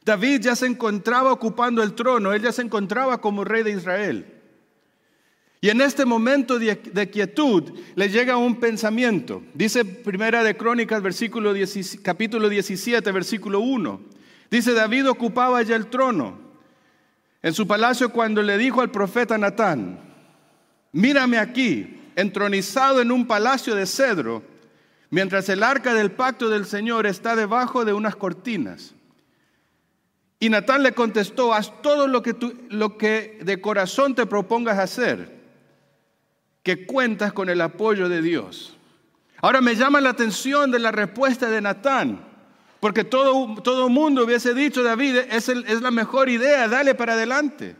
David 0.08 0.40
ya 0.40 0.56
se 0.56 0.64
encontraba 0.64 1.30
ocupando 1.30 1.82
el 1.82 1.92
trono, 1.92 2.32
él 2.32 2.40
ya 2.40 2.50
se 2.50 2.62
encontraba 2.62 3.20
como 3.20 3.44
rey 3.44 3.62
de 3.62 3.72
Israel. 3.72 4.24
Y 5.60 5.68
en 5.68 5.82
este 5.82 6.06
momento 6.06 6.58
de, 6.58 7.10
quietud 7.10 7.78
le 7.94 8.08
llega 8.08 8.38
un 8.38 8.58
pensamiento. 8.58 9.42
Dice 9.52 9.84
Primera 9.84 10.42
de 10.42 10.56
Crónicas, 10.56 11.02
versículo 11.02 11.52
capítulo 12.00 12.48
17, 12.48 13.12
versículo 13.12 13.60
1. 13.60 14.00
Dice, 14.50 14.72
David 14.72 15.10
ocupaba 15.10 15.60
ya 15.60 15.76
el 15.76 15.88
trono 15.88 16.38
en 17.42 17.52
su 17.52 17.66
palacio 17.66 18.08
cuando 18.08 18.40
le 18.42 18.56
dijo 18.56 18.80
al 18.80 18.90
profeta 18.90 19.36
Natán, 19.36 20.00
mírame 20.90 21.36
aquí, 21.36 22.00
entronizado 22.16 23.02
en 23.02 23.12
un 23.12 23.26
palacio 23.26 23.74
de 23.74 23.84
cedro, 23.84 24.42
mientras 25.10 25.50
el 25.50 25.62
arca 25.62 25.92
del 25.92 26.12
pacto 26.12 26.48
del 26.48 26.64
Señor 26.64 27.06
está 27.06 27.36
debajo 27.36 27.84
de 27.84 27.92
unas 27.92 28.16
cortinas. 28.16 28.94
Y 30.40 30.50
Natán 30.50 30.82
le 30.82 30.92
contestó, 30.92 31.52
haz 31.52 31.82
todo 31.82 32.06
lo 32.06 32.22
que, 32.22 32.36
lo 32.70 32.96
que 32.96 33.40
de 33.42 33.60
corazón 33.60 34.14
te 34.14 34.26
propongas 34.26 34.78
hacer, 34.78 35.36
que 36.62 36.86
cuentas 36.86 37.32
con 37.32 37.48
el 37.48 37.60
apoyo 37.60 38.08
de 38.08 38.22
Dios. 38.22 38.76
Ahora 39.40 39.60
me 39.60 39.74
llama 39.74 40.00
la 40.00 40.10
atención 40.10 40.70
de 40.70 40.78
la 40.78 40.92
respuesta 40.92 41.50
de 41.50 41.60
Natán, 41.60 42.24
porque 42.78 43.02
todo, 43.02 43.56
todo 43.62 43.88
mundo 43.88 44.24
hubiese 44.24 44.54
dicho, 44.54 44.84
David, 44.84 45.16
es, 45.30 45.48
es 45.48 45.82
la 45.82 45.90
mejor 45.90 46.28
idea, 46.28 46.68
dale 46.68 46.94
para 46.94 47.14
adelante. 47.14 47.74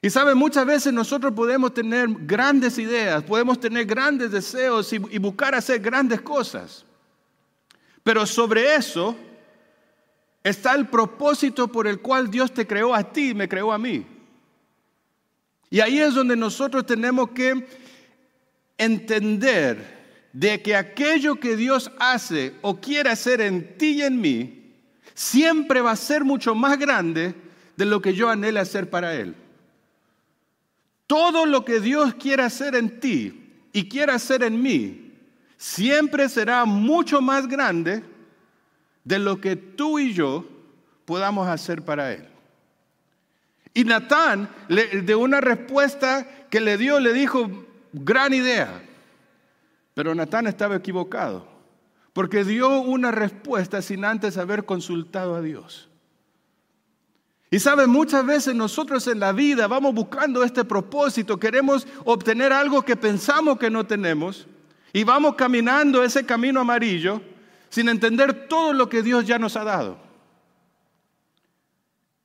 Y 0.00 0.08
sabe, 0.08 0.34
muchas 0.34 0.64
veces 0.64 0.92
nosotros 0.92 1.34
podemos 1.34 1.74
tener 1.74 2.08
grandes 2.08 2.78
ideas, 2.78 3.22
podemos 3.24 3.60
tener 3.60 3.84
grandes 3.84 4.30
deseos 4.30 4.90
y, 4.92 4.96
y 5.10 5.18
buscar 5.18 5.54
hacer 5.54 5.80
grandes 5.80 6.22
cosas, 6.22 6.86
pero 8.02 8.24
sobre 8.24 8.76
eso 8.76 9.16
está 10.46 10.76
el 10.76 10.86
propósito 10.86 11.66
por 11.66 11.88
el 11.88 12.00
cual 12.00 12.30
Dios 12.30 12.54
te 12.54 12.68
creó 12.68 12.94
a 12.94 13.12
ti 13.12 13.30
y 13.30 13.34
me 13.34 13.48
creó 13.48 13.72
a 13.72 13.78
mí. 13.78 14.06
Y 15.70 15.80
ahí 15.80 15.98
es 15.98 16.14
donde 16.14 16.36
nosotros 16.36 16.86
tenemos 16.86 17.30
que 17.30 17.66
entender 18.78 20.28
de 20.32 20.62
que 20.62 20.76
aquello 20.76 21.40
que 21.40 21.56
Dios 21.56 21.90
hace 21.98 22.54
o 22.62 22.80
quiere 22.80 23.10
hacer 23.10 23.40
en 23.40 23.76
ti 23.76 23.94
y 23.94 24.02
en 24.02 24.20
mí, 24.20 24.72
siempre 25.14 25.80
va 25.80 25.90
a 25.90 25.96
ser 25.96 26.22
mucho 26.22 26.54
más 26.54 26.78
grande 26.78 27.34
de 27.76 27.84
lo 27.84 28.00
que 28.00 28.14
yo 28.14 28.30
anhele 28.30 28.60
hacer 28.60 28.88
para 28.88 29.16
Él. 29.16 29.34
Todo 31.08 31.44
lo 31.44 31.64
que 31.64 31.80
Dios 31.80 32.14
quiere 32.14 32.44
hacer 32.44 32.76
en 32.76 33.00
ti 33.00 33.50
y 33.72 33.88
quiere 33.88 34.12
hacer 34.12 34.44
en 34.44 34.62
mí, 34.62 35.12
siempre 35.56 36.28
será 36.28 36.64
mucho 36.66 37.20
más 37.20 37.48
grande 37.48 38.04
de 39.06 39.20
lo 39.20 39.40
que 39.40 39.54
tú 39.54 40.00
y 40.00 40.12
yo 40.12 40.44
podamos 41.04 41.46
hacer 41.46 41.82
para 41.82 42.12
Él. 42.12 42.26
Y 43.72 43.84
Natán, 43.84 44.48
de 44.68 45.14
una 45.14 45.40
respuesta 45.40 46.26
que 46.50 46.60
le 46.60 46.76
dio, 46.76 46.98
le 46.98 47.12
dijo, 47.12 47.48
gran 47.92 48.34
idea. 48.34 48.82
Pero 49.94 50.14
Natán 50.14 50.48
estaba 50.48 50.74
equivocado, 50.74 51.46
porque 52.12 52.42
dio 52.42 52.80
una 52.80 53.12
respuesta 53.12 53.80
sin 53.80 54.04
antes 54.04 54.38
haber 54.38 54.64
consultado 54.64 55.36
a 55.36 55.40
Dios. 55.40 55.88
Y 57.48 57.60
sabe, 57.60 57.86
muchas 57.86 58.26
veces 58.26 58.56
nosotros 58.56 59.06
en 59.06 59.20
la 59.20 59.30
vida 59.30 59.68
vamos 59.68 59.94
buscando 59.94 60.42
este 60.42 60.64
propósito, 60.64 61.38
queremos 61.38 61.86
obtener 62.04 62.52
algo 62.52 62.82
que 62.82 62.96
pensamos 62.96 63.56
que 63.56 63.70
no 63.70 63.86
tenemos, 63.86 64.48
y 64.92 65.04
vamos 65.04 65.36
caminando 65.36 66.02
ese 66.02 66.26
camino 66.26 66.60
amarillo 66.60 67.22
sin 67.68 67.88
entender 67.88 68.48
todo 68.48 68.72
lo 68.72 68.88
que 68.88 69.02
Dios 69.02 69.26
ya 69.26 69.38
nos 69.38 69.56
ha 69.56 69.64
dado. 69.64 69.98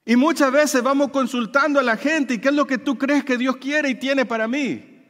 Y 0.06 0.16
muchas 0.16 0.52
veces 0.52 0.82
vamos 0.82 1.12
consultando 1.12 1.80
a 1.80 1.84
la 1.84 1.96
gente 1.96 2.34
y 2.34 2.40
qué 2.40 2.50
es 2.50 2.56
lo 2.56 2.66
que 2.66 2.78
tú 2.78 2.98
crees 2.98 3.24
que 3.24 3.38
Dios 3.38 3.58
quiere 3.58 3.90
y 3.90 3.96
tiene 3.96 4.26
para 4.26 4.48
mí. 4.48 5.06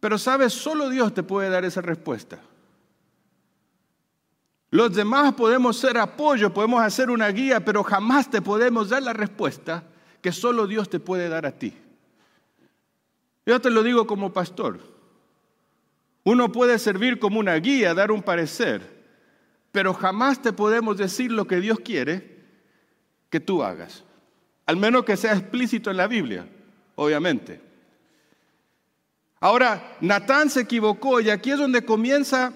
Pero 0.00 0.18
sabes, 0.18 0.52
solo 0.52 0.88
Dios 0.88 1.12
te 1.12 1.22
puede 1.22 1.48
dar 1.50 1.64
esa 1.64 1.80
respuesta. 1.80 2.40
Los 4.70 4.94
demás 4.94 5.34
podemos 5.34 5.76
ser 5.76 5.96
apoyo, 5.98 6.52
podemos 6.52 6.82
hacer 6.82 7.10
una 7.10 7.28
guía, 7.28 7.64
pero 7.64 7.82
jamás 7.82 8.30
te 8.30 8.42
podemos 8.42 8.90
dar 8.90 9.02
la 9.02 9.12
respuesta 9.12 9.84
que 10.20 10.32
solo 10.32 10.66
Dios 10.66 10.90
te 10.90 11.00
puede 11.00 11.28
dar 11.28 11.46
a 11.46 11.52
ti. 11.52 11.72
Yo 13.44 13.60
te 13.60 13.70
lo 13.70 13.82
digo 13.82 14.06
como 14.06 14.32
pastor. 14.32 14.95
Uno 16.26 16.50
puede 16.50 16.80
servir 16.80 17.20
como 17.20 17.38
una 17.38 17.54
guía, 17.54 17.94
dar 17.94 18.10
un 18.10 18.20
parecer, 18.20 18.82
pero 19.70 19.94
jamás 19.94 20.42
te 20.42 20.52
podemos 20.52 20.96
decir 20.96 21.30
lo 21.30 21.46
que 21.46 21.60
Dios 21.60 21.78
quiere 21.78 22.40
que 23.30 23.38
tú 23.38 23.62
hagas. 23.62 24.02
Al 24.66 24.76
menos 24.76 25.04
que 25.04 25.16
sea 25.16 25.34
explícito 25.34 25.88
en 25.88 25.96
la 25.96 26.08
Biblia, 26.08 26.44
obviamente. 26.96 27.60
Ahora, 29.38 29.96
Natán 30.00 30.50
se 30.50 30.62
equivocó 30.62 31.20
y 31.20 31.30
aquí 31.30 31.52
es 31.52 31.58
donde 31.58 31.84
comienza 31.84 32.52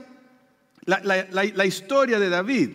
la, 0.85 1.64
historia 1.64 2.18
de 2.18 2.29
David. 2.29 2.71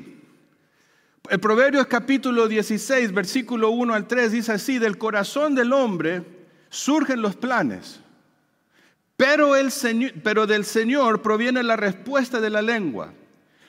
El 1.29 1.39
Proverbios 1.41 1.87
capítulo 1.87 2.47
16, 2.47 3.11
versículo 3.11 3.71
1 3.71 3.93
al 3.93 4.07
3 4.07 4.31
dice 4.31 4.53
así, 4.53 4.79
del 4.79 4.97
corazón 4.97 5.55
del 5.55 5.73
hombre 5.73 6.23
surgen 6.69 7.21
los 7.21 7.35
planes, 7.35 7.99
pero, 9.17 9.55
el 9.55 9.71
pero 10.23 10.45
del 10.45 10.65
Señor 10.65 11.21
proviene 11.21 11.63
la 11.63 11.75
respuesta 11.75 12.41
de 12.41 12.49
la 12.49 12.61
lengua. 12.61 13.13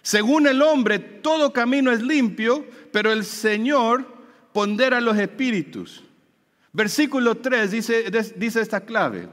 Según 0.02 0.46
el 0.46 0.62
hombre, 0.62 0.98
todo 0.98 1.52
camino 1.52 1.92
es 1.92 2.02
limpio, 2.02 2.64
pero 2.92 3.12
el 3.12 3.24
Señor 3.24 4.06
pondera 4.52 5.00
los 5.00 5.18
espíritus. 5.18 6.02
Versículo 6.72 7.36
3 7.36 7.70
dice, 7.70 8.04
dice 8.36 8.60
esta 8.60 8.80
clave. 8.80 9.28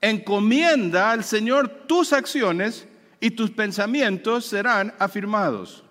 Encomienda 0.00 1.10
al 1.10 1.24
Señor 1.24 1.68
tus 1.86 2.12
acciones 2.12 2.86
y 3.20 3.32
tus 3.32 3.50
pensamientos 3.50 4.46
serán 4.46 4.94
afirmados. 4.98 5.84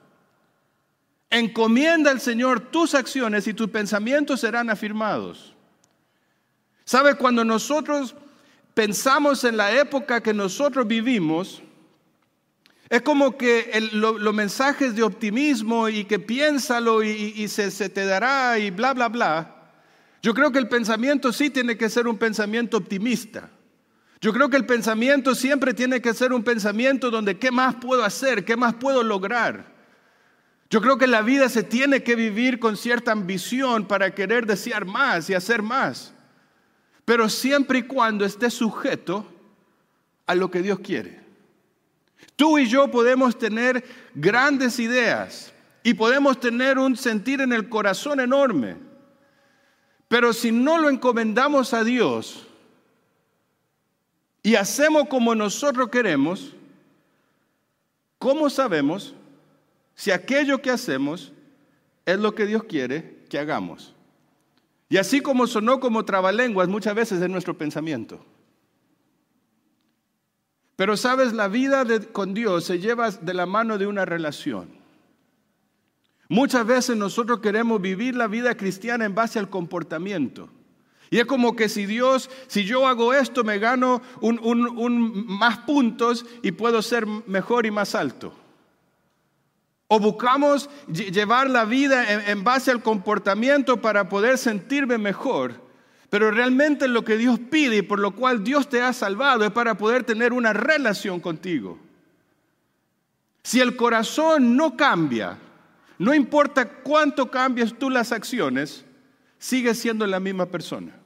Encomienda 1.30 2.10
al 2.10 2.20
Señor 2.20 2.60
tus 2.60 2.96
acciones 2.96 3.48
y 3.48 3.54
tus 3.54 3.70
pensamientos 3.70 4.40
serán 4.40 4.70
afirmados. 4.70 5.54
¿Sabe? 6.86 7.16
Cuando 7.16 7.46
nosotros 7.46 8.16
pensamos 8.80 9.44
en 9.44 9.58
la 9.58 9.74
época 9.74 10.24
que 10.24 10.34
nosotros 10.34 10.88
vivimos, 10.88 11.62
es 12.88 13.02
como 13.02 13.38
que 13.38 13.90
los 13.92 14.34
mensajes 14.34 14.96
de 14.96 15.04
optimismo 15.04 15.90
y 15.90 16.06
que 16.06 16.18
piénsalo 16.18 17.04
y, 17.04 17.46
se 17.50 17.90
te 17.90 18.06
dará 18.06 18.58
y 18.58 18.72
bla, 18.72 18.94
bla, 18.94 19.10
bla. 19.10 19.74
Yo 20.22 20.34
creo 20.34 20.54
que 20.54 20.60
el 20.60 20.70
pensamiento 20.70 21.34
sí 21.34 21.50
tiene 21.50 21.78
que 21.78 21.90
ser 21.90 22.08
un 22.08 22.18
pensamiento 22.18 22.78
optimista. 22.78 23.50
Yo 24.22 24.32
creo 24.32 24.50
que 24.50 24.56
el 24.56 24.66
pensamiento 24.66 25.36
siempre 25.36 25.74
tiene 25.74 26.02
que 26.02 26.14
ser 26.14 26.32
un 26.32 26.46
pensamiento 26.46 27.12
donde 27.12 27.38
qué 27.38 27.52
más 27.52 27.76
puedo 27.76 28.06
hacer, 28.06 28.46
qué 28.46 28.56
más 28.56 28.76
puedo 28.76 29.04
lograr. 29.04 29.76
Yo 30.70 30.80
creo 30.80 30.98
que 30.98 31.08
la 31.08 31.22
vida 31.22 31.50
se 31.50 31.64
tiene 31.64 32.02
que 32.02 32.16
vivir 32.16 32.60
con 32.60 32.78
cierta 32.78 33.12
ambición 33.12 33.90
para 33.90 34.16
querer 34.16 34.46
desear 34.46 34.86
más 34.86 35.30
y 35.30 35.34
hacer 35.34 35.64
más, 35.64 36.14
pero 37.10 37.28
siempre 37.28 37.80
y 37.80 37.84
cuando 37.88 38.24
esté 38.24 38.52
sujeto 38.52 39.26
a 40.28 40.36
lo 40.36 40.52
que 40.52 40.62
Dios 40.62 40.78
quiere. 40.78 41.20
Tú 42.36 42.60
y 42.60 42.68
yo 42.68 42.92
podemos 42.92 43.36
tener 43.36 43.84
grandes 44.14 44.78
ideas 44.78 45.52
y 45.82 45.96
podemos 45.96 46.40
tener 46.40 46.78
un 46.78 46.96
sentir 46.96 47.42
en 47.42 47.52
el 47.52 47.68
corazón 47.68 48.20
enorme, 48.20 48.78
pero 50.08 50.34
si 50.34 50.52
no 50.52 50.78
lo 50.78 50.88
encomendamos 50.88 51.74
a 51.74 51.84
Dios, 51.84 52.46
y 54.44 54.54
hacemos 54.54 55.08
como 55.08 55.34
nosotros 55.34 55.90
queremos, 55.90 56.54
¿cómo 58.20 58.52
sabemos 58.52 59.16
si 59.96 60.12
aquello 60.12 60.62
que 60.62 60.70
hacemos 60.70 61.32
es 62.06 62.20
lo 62.20 62.36
que 62.36 62.46
Dios 62.46 62.66
quiere 62.66 63.26
que 63.28 63.40
hagamos? 63.40 63.96
Y 64.90 64.98
así 64.98 65.22
como 65.22 65.46
sonó 65.46 65.80
como 65.80 66.04
trabalenguas, 66.04 66.68
muchas 66.68 66.96
veces 66.96 67.22
es 67.22 67.30
nuestro 67.30 67.58
pensamiento. 67.58 68.20
Pero 70.76 70.98
sabes, 70.98 71.34
la 71.34 71.48
vida 71.48 71.86
con 72.12 72.34
Dios 72.34 72.64
se 72.64 72.80
lleva 72.80 73.12
de 73.12 73.34
la 73.34 73.46
mano 73.46 73.78
de 73.78 73.86
una 73.86 74.06
relación. 74.06 74.70
Muchas 76.28 76.66
veces 76.66 76.96
nosotros 76.96 77.40
queremos 77.40 77.82
vivir 77.82 78.16
la 78.16 78.28
vida 78.28 78.56
cristiana 78.56 79.06
en 79.06 79.14
base 79.14 79.40
al 79.40 79.50
comportamiento. 79.50 80.50
Y 81.12 81.18
es 81.18 81.26
como 81.26 81.56
que 81.56 81.70
si 81.70 81.86
Dios, 81.86 82.30
si 82.48 82.66
yo 82.66 82.88
hago 82.88 83.14
esto, 83.14 83.44
me 83.44 83.58
gano 83.58 84.02
un, 84.22 85.26
más 85.28 85.58
puntos 85.60 86.26
y 86.44 86.52
puedo 86.52 86.82
ser 86.82 87.06
mejor 87.06 87.66
y 87.66 87.72
más 87.72 87.96
alto. 87.96 88.34
O 89.90 90.00
buscamos 90.00 90.70
llevar 90.88 91.50
la 91.50 91.66
vida 91.66 92.30
en, 92.30 92.46
base 92.46 92.72
al 92.72 92.82
comportamiento 92.82 93.82
para 93.82 94.08
poder 94.08 94.38
sentirme 94.38 94.98
mejor. 94.98 95.68
Pero 96.10 96.32
realmente 96.32 96.88
lo 96.88 97.04
que 97.04 97.18
Dios 97.18 97.38
pide 97.52 97.78
y 97.78 97.82
por 97.82 98.00
lo 98.00 98.16
cual 98.16 98.44
Dios 98.44 98.70
te 98.70 98.82
ha 98.82 98.94
salvado 98.94 99.44
es 99.44 99.52
para 99.52 99.76
poder 99.76 100.06
tener 100.06 100.32
una 100.32 100.54
relación 100.54 101.20
contigo. 101.20 101.78
Si 103.44 103.60
el 103.60 103.76
corazón 103.76 104.56
no 104.56 104.78
cambia, 104.78 105.38
no 105.98 106.14
importa 106.14 106.70
cuánto 106.70 107.30
cambies 107.30 107.78
tú 107.78 107.90
las 107.90 108.14
acciones, 108.14 108.86
sigues 109.38 109.78
siendo 109.80 110.08
la 110.08 110.22
misma 110.22 110.46
persona 110.46 111.00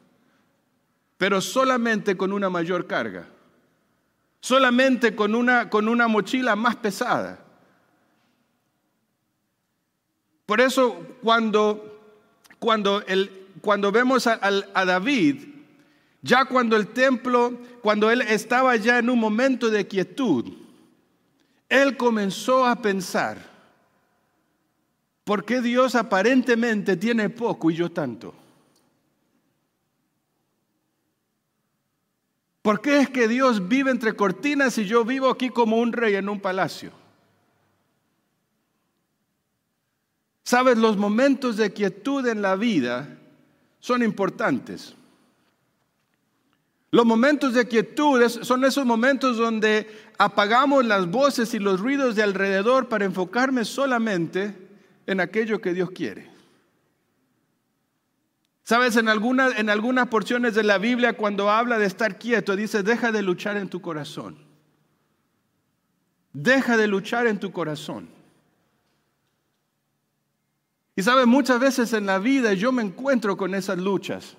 pero 1.24 1.40
solamente 1.40 2.18
con 2.18 2.34
una 2.34 2.50
mayor 2.50 2.86
carga, 2.86 3.26
solamente 4.42 5.16
con 5.16 5.36
una, 5.36 5.70
con 5.70 5.88
una 5.88 6.10
mochila 6.10 6.54
más 6.58 6.76
pesada. 6.76 7.40
Por 10.46 10.62
eso 10.62 11.18
cuando, 11.22 12.00
cuando, 12.60 13.02
el, 13.08 13.48
cuando 13.62 13.92
vemos 13.92 14.28
a, 14.28 14.40
a 14.74 14.86
David, 14.86 15.46
ya 16.22 16.46
cuando 16.46 16.76
el 16.76 16.88
templo, 16.88 17.60
cuando 17.82 18.10
él 18.10 18.22
estaba 18.22 18.76
ya 18.76 19.00
en 19.00 19.10
un 19.10 19.20
momento 19.20 19.70
de 19.70 19.88
quietud, 19.88 20.54
él 21.70 21.98
comenzó 21.98 22.66
a 22.66 22.82
pensar, 22.82 23.38
¿por 25.24 25.44
qué 25.44 25.62
Dios 25.62 25.96
aparentemente 25.96 26.98
tiene 26.98 27.30
poco 27.30 27.72
y 27.72 27.76
yo 27.76 27.92
tanto? 27.92 28.34
¿Por 32.62 32.80
qué 32.80 33.00
es 33.00 33.10
que 33.10 33.28
Dios 33.28 33.68
vive 33.68 33.92
entre 33.92 34.16
cortinas 34.16 34.78
y 34.78 34.86
yo 34.86 35.04
vivo 35.04 35.30
aquí 35.30 35.50
como 35.50 35.78
un 35.78 35.92
rey 35.92 36.16
en 36.16 36.30
un 36.30 36.40
palacio? 36.40 37.03
Sabes, 40.44 40.78
los 40.78 40.98
momentos 40.98 41.56
de 41.58 41.72
quietud 41.72 42.28
en 42.28 42.42
la 42.42 42.56
vida 42.56 43.18
son 43.80 44.04
importantes. 44.04 44.94
Los 46.92 47.06
momentos 47.06 47.54
de 47.54 47.68
quietud 47.68 48.22
son 48.28 48.64
esos 48.66 48.86
momentos 48.86 49.38
donde 49.38 49.88
apagamos 50.18 50.86
las 50.86 51.10
voces 51.10 51.54
y 51.54 51.60
los 51.60 51.80
ruidos 51.80 52.16
de 52.16 52.24
alrededor 52.24 52.88
para 52.88 53.06
enfocarme 53.06 53.66
solamente 53.66 54.56
en 55.08 55.20
aquello 55.20 55.60
que 55.60 55.74
Dios 55.74 55.92
quiere. 55.92 56.30
Sabes, 58.64 58.96
en, 58.96 59.08
en 59.10 59.70
algunas 59.70 60.08
porciones 60.08 60.56
de 60.56 60.64
la 60.64 60.78
Biblia 60.78 61.18
cuando 61.18 61.50
habla 61.50 61.78
de 61.78 61.86
estar 61.86 62.20
quieto, 62.20 62.56
dice, 62.56 62.84
deja 62.84 63.12
de 63.12 63.22
luchar 63.22 63.58
en 63.58 63.70
tu 63.70 63.82
corazón. 63.82 64.38
Deja 66.32 66.78
de 66.78 66.88
luchar 66.88 67.28
en 67.28 67.40
tu 67.40 67.52
corazón. 67.52 68.10
Y 70.96 71.02
sabes, 71.02 71.26
muchas 71.26 71.60
veces 71.60 71.94
en 71.94 72.06
la 72.06 72.20
vida 72.20 72.54
yo 72.54 72.72
me 72.72 72.84
encuentro 72.84 73.36
con 73.36 73.56
esas 73.56 73.80
luchas, 73.80 74.38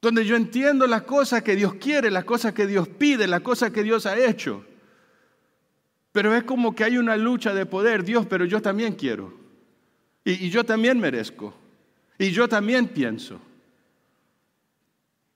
donde 0.00 0.24
yo 0.24 0.36
entiendo 0.36 0.86
las 0.86 1.02
cosas 1.02 1.42
que 1.42 1.56
Dios 1.56 1.74
quiere, 1.74 2.10
las 2.10 2.24
cosas 2.24 2.52
que 2.52 2.66
Dios 2.66 2.88
pide, 2.88 3.26
las 3.26 3.40
cosas 3.40 3.70
que 3.70 3.82
Dios 3.82 4.04
ha 4.04 4.18
hecho. 4.18 4.64
Pero 6.10 6.34
es 6.34 6.44
como 6.44 6.74
que 6.74 6.84
hay 6.84 6.98
una 6.98 7.16
lucha 7.16 7.54
de 7.54 7.64
poder, 7.64 8.04
Dios, 8.04 8.26
pero 8.26 8.44
yo 8.44 8.60
también 8.60 8.94
quiero. 8.94 9.32
Y, 10.24 10.46
y 10.46 10.50
yo 10.50 10.64
también 10.64 11.00
merezco. 11.00 11.54
Y 12.18 12.30
yo 12.30 12.48
también 12.48 12.88
pienso. 12.88 13.40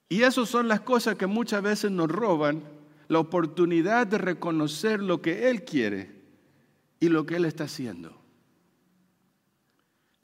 Y 0.09 0.23
esas 0.23 0.49
son 0.49 0.69
las 0.69 0.81
cosas 0.81 1.17
que 1.17 1.27
muchas 1.27 1.63
veces 1.63 1.91
nos 1.91 2.09
roban 2.09 2.63
la 3.09 3.19
oportunidad 3.19 4.07
de 4.07 4.19
reconocer 4.19 5.03
lo 5.03 5.23
que 5.23 5.49
Él 5.49 5.65
quiere 5.65 6.11
y 7.01 7.09
lo 7.09 7.25
que 7.25 7.37
Él 7.37 7.45
está 7.45 7.65
haciendo. 7.65 8.26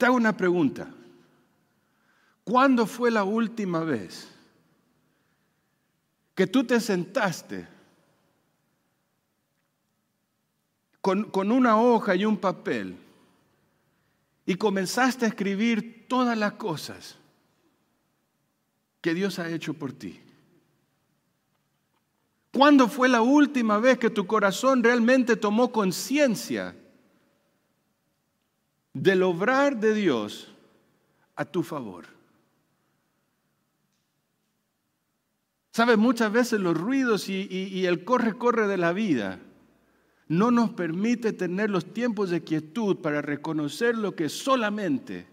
Te 0.03 0.07
hago 0.07 0.17
una 0.17 0.35
pregunta. 0.35 0.93
¿Cuándo 2.43 2.85
fue 2.85 3.09
la 3.09 3.23
última 3.23 3.85
vez 3.85 4.27
que 6.35 6.45
tú 6.45 6.65
te 6.65 6.81
sentaste 6.81 7.65
con, 10.99 11.31
con, 11.31 11.53
una 11.53 11.79
hoja 11.81 12.17
y 12.17 12.25
un 12.25 12.35
papel 12.35 12.97
y 14.45 14.55
comenzaste 14.55 15.23
a 15.23 15.29
escribir 15.29 16.05
todas 16.09 16.37
las 16.37 16.51
cosas 16.55 17.15
que 18.99 19.13
Dios 19.13 19.39
ha 19.39 19.49
hecho 19.49 19.73
por 19.73 19.93
ti? 19.93 20.19
¿Cuándo 22.51 22.89
fue 22.89 23.07
la 23.07 23.21
última 23.21 23.77
vez 23.77 23.97
que 23.99 24.09
tu 24.09 24.27
corazón 24.27 24.83
realmente 24.83 25.37
tomó 25.37 25.71
conciencia 25.71 26.75
del 28.93 29.23
obrar 29.23 29.79
de 29.79 29.93
Dios 29.93 30.53
a 31.35 31.45
tu 31.45 31.63
favor? 31.63 32.05
Sabes, 35.73 35.97
muchas 35.97 36.31
veces 36.31 36.59
los 36.59 36.77
ruidos 36.77 37.27
y, 37.29 37.85
el 37.87 38.03
corre-corre 38.03 38.67
de 38.67 38.77
la 38.77 38.93
vida 38.93 39.39
no 40.27 40.51
nos 40.51 40.69
permite 40.69 41.33
tener 41.33 41.71
los 41.71 41.93
tiempos 41.93 42.29
de 42.29 42.43
quietud 42.43 42.97
para 42.97 43.23
reconocer 43.23 43.97
lo 43.97 44.15
que 44.15 44.29
solamente 44.29 45.25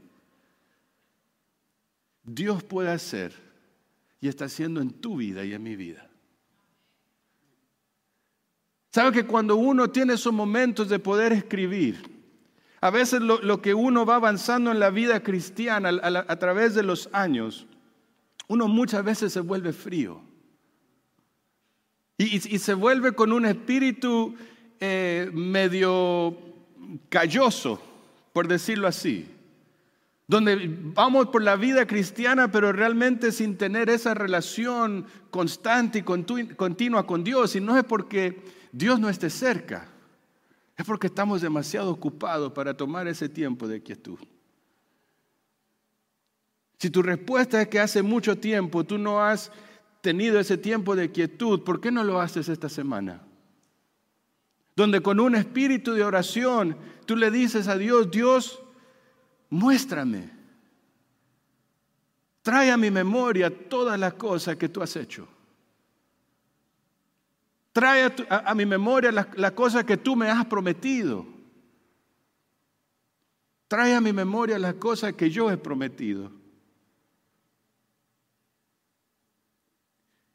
Dios 2.25 2.63
puede 2.63 2.91
hacer 2.91 3.35
y 4.19 4.29
está 4.29 4.47
haciendo 4.47 4.81
en 4.81 4.91
tu 4.91 5.17
vida 5.17 5.45
y 5.45 5.53
en 5.53 5.63
mi 5.63 5.77
vida. 5.77 6.09
¿Sabe 8.93 9.13
que 9.13 9.27
cuando 9.27 9.57
uno 9.57 9.91
tiene 9.91 10.15
esos 10.15 10.33
momentos 10.33 10.89
de 10.89 10.99
poder 10.99 11.35
escribir, 11.35 12.20
a 12.81 12.91
veces 12.91 13.21
lo, 13.21 13.61
que 13.61 13.75
uno 13.75 14.07
va 14.07 14.17
avanzando 14.17 14.71
en 14.71 14.81
la 14.81 14.91
vida 14.91 15.23
cristiana 15.23 15.91
a, 16.03 16.37
través 16.37 16.75
de 16.75 16.83
los 16.83 17.11
años, 17.13 17.67
uno 18.49 18.69
muchas 18.69 19.05
veces 19.05 19.33
se 19.33 19.41
vuelve 19.41 19.73
frío. 19.73 20.23
Y 22.17 22.59
se 22.59 22.75
vuelve 22.75 23.13
con 23.13 23.33
un 23.33 23.47
espíritu 23.47 24.35
eh, 24.79 25.31
medio 25.33 26.37
calloso, 27.09 27.83
por 28.33 28.49
decirlo 28.49 28.89
así. 28.89 29.27
Donde 30.27 30.75
vamos 30.95 31.29
por 31.29 31.43
la 31.43 31.57
vida 31.57 31.87
cristiana, 31.87 32.51
pero 32.51 32.73
realmente 32.73 33.33
sin 33.33 33.57
tener 33.57 33.91
esa 33.91 34.15
relación 34.15 35.07
constante 35.31 35.99
y 35.99 36.03
continua 36.03 37.07
con 37.07 37.25
Dios. 37.25 37.57
Y 37.57 37.61
no 37.61 37.77
es 37.77 37.85
porque 37.85 38.43
Dios 38.73 39.01
no 39.01 39.09
esté 39.09 39.29
cerca, 39.29 39.89
es 40.81 40.87
porque 40.87 41.09
estamos 41.09 41.43
demasiado 41.43 41.91
ocupados 41.91 42.53
para 42.53 42.75
tomar 42.75 43.07
ese 43.07 43.29
tiempo 43.29 43.69
de 43.69 43.83
quietud. 43.83 44.19
Si 46.79 46.89
tu 46.89 47.03
respuesta 47.03 47.61
es 47.61 47.69
que 47.69 47.79
hace 47.79 48.03
mucho 48.03 48.39
tiempo 48.39 48.85
tú 48.85 48.97
no 48.97 49.21
has 49.21 49.53
tenido 50.01 50.41
ese 50.41 50.57
tiempo 50.57 50.97
de 50.97 51.13
quietud, 51.13 51.63
¿por 51.65 51.83
qué 51.83 51.91
no 51.91 52.03
lo 52.03 52.19
haces 52.19 52.49
esta 52.49 52.71
semana? 52.71 53.21
Donde 54.75 55.03
con 55.03 55.21
un 55.21 55.35
espíritu 55.35 55.93
de 55.93 56.03
oración 56.03 56.79
tú 57.05 57.15
le 57.15 57.31
dices 57.31 57.69
a 57.69 57.77
Dios, 57.77 58.11
Dios, 58.11 58.63
muéstrame, 59.51 60.31
trae 62.41 62.71
a 62.71 62.79
mi 62.79 62.91
memoria 62.91 63.69
todas 63.69 64.01
las 64.01 64.15
cosas 64.15 64.57
que 64.57 64.71
tú 64.71 64.81
has 64.81 64.97
hecho. 64.97 65.29
Trae 67.73 68.13
a, 68.29 68.55
mi 68.55 68.67
memoria 68.67 69.13
las 69.13 69.37
la 69.37 69.55
cosas 69.55 69.85
que 69.85 69.97
tú 69.97 70.17
me 70.17 70.29
has 70.29 70.45
prometido. 70.47 71.27
Trae 73.69 73.95
a 73.95 74.01
mi 74.01 74.13
memoria 74.13 74.59
las 74.59 74.75
cosas 74.75 75.13
que 75.13 75.31
yo 75.31 75.51
he 75.51 75.57
prometido. 75.57 76.33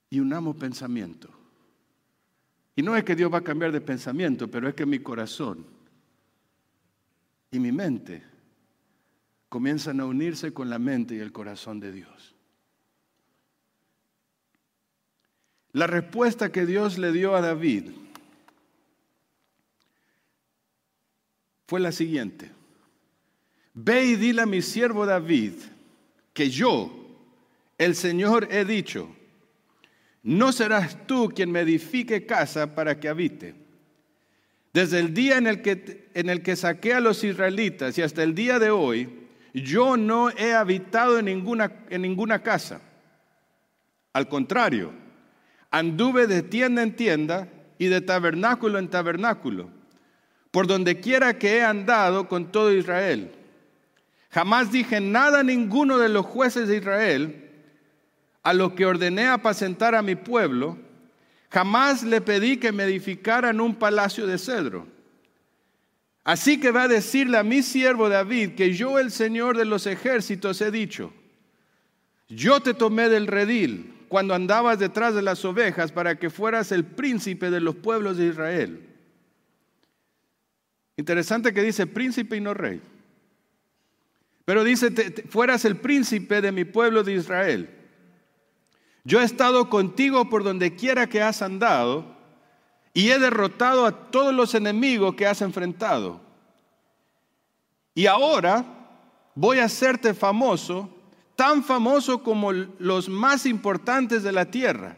Y 0.09 0.21
unamos 0.21 0.55
pensamiento. 0.55 1.29
Y 2.75 2.81
no 2.81 2.95
es 2.95 3.03
que 3.03 3.15
Dios 3.15 3.33
va 3.33 3.39
a 3.39 3.43
cambiar 3.43 3.71
de 3.71 3.81
pensamiento, 3.81 4.49
pero 4.49 4.69
es 4.69 4.75
que 4.75 4.85
mi 4.85 4.99
corazón 4.99 5.65
y 7.51 7.59
mi 7.59 7.71
mente 7.71 8.23
comienzan 9.49 10.01
a 10.01 10.05
unirse 10.05 10.53
con 10.53 10.69
la 10.69 10.79
mente 10.79 11.15
y 11.15 11.19
el 11.19 11.31
corazón 11.31 11.79
de 11.79 11.91
Dios. 11.91 12.34
La 15.75 15.87
respuesta 15.87 16.53
que 16.53 16.65
Dios 16.65 16.97
le 16.97 17.11
dio 17.11 17.35
a 17.35 17.41
David 17.41 17.89
fue 21.67 21.81
la 21.81 21.91
siguiente. 21.91 22.49
Ve 23.73 24.05
y 24.05 24.15
dile 24.15 24.43
a 24.43 24.45
mi 24.45 24.61
siervo 24.61 25.05
David 25.05 25.51
que 26.31 26.49
yo, 26.49 26.95
el 27.77 27.93
Señor, 27.95 28.47
he 28.51 28.63
dicho, 28.63 29.13
no 30.23 30.53
serás 30.53 31.05
tú 31.07 31.33
quien 31.35 31.51
me 31.51 31.59
edifique 31.59 32.25
casa 32.25 32.73
para 32.73 32.97
que 32.97 33.09
habite. 33.09 33.53
Desde 34.71 34.99
el 34.99 35.13
día 35.13 35.37
en 35.37 35.45
el 35.45 35.61
que, 35.61 36.09
en 36.13 36.29
el 36.29 36.41
que 36.41 36.55
saqué 36.55 36.93
a 36.93 37.01
los 37.01 37.21
israelitas 37.25 37.97
y 37.97 38.01
hasta 38.01 38.23
el 38.23 38.33
día 38.33 38.59
de 38.59 38.69
hoy, 38.69 39.27
yo 39.53 39.97
no 39.97 40.29
he 40.29 40.53
habitado 40.53 41.19
en 41.19 41.25
ninguna, 41.25 41.83
en 41.89 42.03
ninguna 42.03 42.41
casa. 42.41 42.79
Al 44.13 44.29
contrario, 44.29 45.03
anduve 45.71 46.27
de 46.27 46.43
tienda 46.43 46.83
en 46.83 46.95
tienda 46.95 47.47
y 47.77 47.87
de 47.87 48.01
tabernáculo 48.01 48.79
en 48.79 48.89
tabernáculo, 48.89 49.69
por 50.51 50.67
donde 50.67 50.99
quiera 50.99 51.37
que 51.37 51.57
he 51.57 51.63
andado 51.63 52.27
con 52.27 52.51
todo 52.51 52.71
Israel. 52.71 53.31
Jamás 54.29 54.71
dije 54.71 55.01
nada 55.01 55.39
a 55.39 55.43
ninguno 55.43 55.97
de 55.97 56.09
los 56.09 56.25
jueces 56.25 56.67
de 56.67 56.77
Israel, 56.77 57.51
a 58.43 58.53
los 58.53 58.73
que 58.73 58.85
ordené 58.85 59.27
apacentar 59.27 59.95
a 59.95 60.01
mi 60.01 60.15
pueblo, 60.15 60.77
jamás 61.49 62.03
le 62.03 62.21
pedí 62.21 62.57
que 62.57 62.71
me 62.71 62.83
edificaran 62.83 63.59
un 63.59 63.75
palacio 63.75 64.27
de 64.27 64.37
cedro. 64.37 64.87
Así 66.23 66.59
que 66.59 66.71
va 66.71 66.83
a 66.83 66.87
decirle 66.87 67.37
a 67.37 67.43
mi 67.43 67.63
siervo 67.63 68.09
David 68.09 68.55
que 68.55 68.73
yo, 68.73 68.99
el 68.99 69.11
Señor 69.11 69.57
de 69.57 69.65
los 69.65 69.87
ejércitos, 69.87 70.61
he 70.61 70.69
dicho, 70.69 71.13
yo 72.27 72.59
te 72.59 72.73
tomé 72.73 73.09
del 73.09 73.27
redil 73.27 73.94
cuando 74.15 74.33
andabas 74.33 74.79
detrás 74.79 75.13
de 75.13 75.21
las 75.21 75.43
ovejas 75.43 75.91
para 75.91 76.17
que 76.17 76.29
fueras 76.29 76.71
el 76.71 76.85
príncipe 76.85 77.49
de 77.49 77.59
los 77.59 77.75
pueblos 77.75 78.15
de 78.15 78.27
Israel. 78.27 78.87
Interesante 80.95 81.53
que 81.53 81.61
dice 81.61 81.85
príncipe 81.85 82.37
y 82.37 82.39
no 82.39 82.53
rey. 82.53 82.81
Pero 84.45 84.63
dice, 84.63 84.89
fueras 85.27 85.65
el 85.65 85.75
príncipe 85.75 86.39
de 86.39 86.53
mi 86.53 86.63
pueblo 86.63 87.03
de 87.03 87.11
Israel. 87.11 87.69
Yo 89.03 89.19
he 89.19 89.25
estado 89.25 89.69
contigo 89.69 90.29
por 90.29 90.45
donde 90.45 90.77
quiera 90.77 91.09
que 91.09 91.21
has 91.21 91.41
andado 91.41 92.15
y 92.93 93.09
he 93.09 93.19
derrotado 93.19 93.85
a 93.85 94.11
todos 94.11 94.33
los 94.33 94.55
enemigos 94.55 95.15
que 95.15 95.27
has 95.27 95.41
enfrentado. 95.41 96.21
Y 97.93 98.05
ahora 98.05 98.63
voy 99.35 99.59
a 99.59 99.65
hacerte 99.65 100.13
famoso 100.13 100.94
tan 101.35 101.63
famoso 101.63 102.23
como 102.23 102.51
los 102.53 103.09
más 103.09 103.45
importantes 103.45 104.23
de 104.23 104.31
la 104.31 104.45
tierra. 104.45 104.97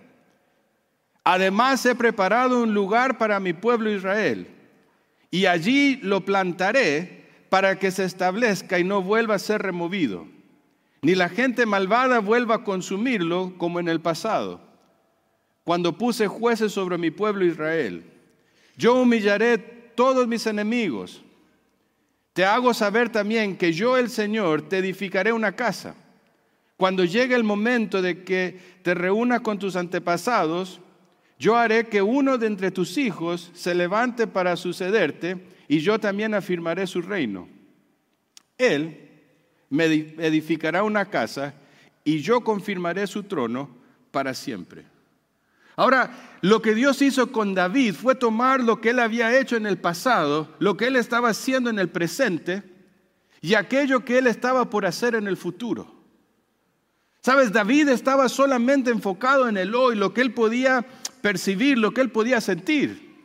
Además 1.24 1.86
he 1.86 1.96
preparado 1.96 2.64
un 2.64 2.74
lugar 2.74 3.18
para 3.18 3.40
mi 3.40 3.54
pueblo 3.54 3.92
Israel, 3.92 4.48
y 5.30 5.46
allí 5.46 5.98
lo 5.98 6.24
plantaré 6.24 7.26
para 7.50 7.80
que 7.80 7.92
se 7.92 8.06
establezca 8.06 8.80
y 8.80 8.84
no 8.84 9.02
vuelva 9.02 9.36
a 9.36 9.40
ser 9.40 9.62
removido, 9.62 10.28
ni 11.02 11.16
la 11.16 11.28
gente 11.28 11.66
malvada 11.66 12.20
vuelva 12.20 12.56
a 12.56 12.64
consumirlo 12.64 13.54
como 13.58 13.80
en 13.80 13.90
el 13.90 14.00
pasado, 14.00 14.62
cuando 15.64 15.98
puse 15.98 16.28
jueces 16.28 16.72
sobre 16.72 16.98
mi 16.98 17.12
pueblo 17.12 17.44
Israel. 17.46 18.06
Yo 18.78 18.96
humillaré 18.96 19.58
todos 19.58 20.28
mis 20.28 20.46
enemigos. 20.46 21.24
Te 22.32 22.46
hago 22.46 22.74
saber 22.74 23.10
también 23.10 23.58
que 23.58 23.74
yo 23.74 23.98
el 23.98 24.10
Señor 24.10 24.62
te 24.62 24.78
edificaré 24.78 25.34
una 25.34 25.54
casa 25.54 25.96
cuando 26.78 27.04
llegue 27.04 27.36
el 27.36 27.44
momento 27.44 28.02
de 28.02 28.24
que 28.24 28.60
te 28.84 28.94
reúnas 28.94 29.42
con 29.42 29.58
tus 29.58 29.76
antepasados, 29.76 30.80
yo 31.40 31.56
haré 31.56 31.88
que 31.88 32.02
uno 32.02 32.38
de 32.38 32.48
entre 32.48 32.72
tus 32.72 32.98
hijos 32.98 33.52
se 33.54 33.74
levante 33.74 34.28
para 34.28 34.56
sucederte 34.56 35.44
y 35.68 35.80
yo 35.80 36.00
también 36.00 36.36
afirmaré 36.36 36.86
su 36.86 37.02
reino. 37.02 37.50
Él 38.58 39.10
me 39.70 39.86
edificará 39.86 40.84
una 40.84 41.10
casa 41.10 41.56
y 42.04 42.20
yo 42.20 42.42
confirmaré 42.42 43.08
su 43.08 43.24
trono 43.24 43.70
para 44.12 44.34
siempre. 44.34 44.86
Ahora, 45.76 46.38
lo 46.42 46.62
que 46.62 46.74
Dios 46.74 47.02
hizo 47.02 47.32
con 47.32 47.54
David 47.54 47.94
fue 47.94 48.16
tomar 48.16 48.64
lo 48.64 48.82
que 48.82 48.92
él 48.92 49.00
había 49.00 49.38
hecho 49.40 49.56
en 49.56 49.66
el 49.66 49.78
pasado, 49.78 50.56
lo 50.60 50.78
que 50.78 50.88
él 50.88 50.96
estaba 50.96 51.30
haciendo 51.30 51.70
en 51.70 51.80
el 51.80 51.90
presente 51.90 52.64
y 53.42 53.56
aquello 53.56 54.06
que 54.06 54.18
él 54.18 54.28
estaba 54.28 54.70
por 54.70 54.86
hacer 54.86 55.16
en 55.16 55.28
el 55.28 55.38
futuro. 55.38 55.97
Sabes, 57.28 57.52
David 57.52 57.90
estaba 57.90 58.30
solamente 58.30 58.90
enfocado 58.90 59.50
en 59.50 59.58
el 59.58 59.76
hoy, 59.76 59.98
lo 59.98 60.14
que 60.14 60.22
él 60.22 60.34
podía 60.34 60.86
percibir, 61.20 61.78
lo 61.78 61.92
que 61.92 62.00
él 62.00 62.10
podía 62.10 62.40
sentir. 62.40 63.18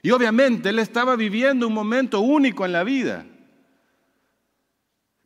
Y 0.00 0.10
obviamente 0.10 0.70
él 0.70 0.78
estaba 0.78 1.16
viviendo 1.16 1.66
un 1.66 1.74
momento 1.74 2.20
único 2.20 2.64
en 2.64 2.72
la 2.72 2.82
vida. 2.82 3.26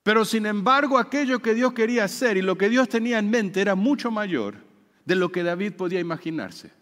Pero 0.02 0.24
sin 0.24 0.46
embargo, 0.46 0.98
aquello 0.98 1.38
que 1.38 1.54
Dios 1.54 1.72
quería 1.72 2.02
hacer 2.02 2.36
y 2.36 2.42
lo 2.42 2.58
que 2.58 2.68
Dios 2.68 2.88
tenía 2.88 3.20
en 3.20 3.30
mente 3.30 3.60
era 3.60 3.76
mucho 3.76 4.10
mayor 4.10 4.56
de 5.04 5.14
lo 5.14 5.30
que 5.30 5.44
David 5.44 5.74
podía 5.74 6.00
imaginarse. 6.00 6.72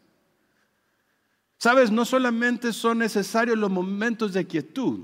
Sabes, 1.58 1.90
no 1.90 2.06
solamente 2.06 2.72
son 2.72 3.00
necesarios 3.00 3.58
los 3.58 3.70
momentos 3.70 4.32
de 4.32 4.46
quietud, 4.46 5.00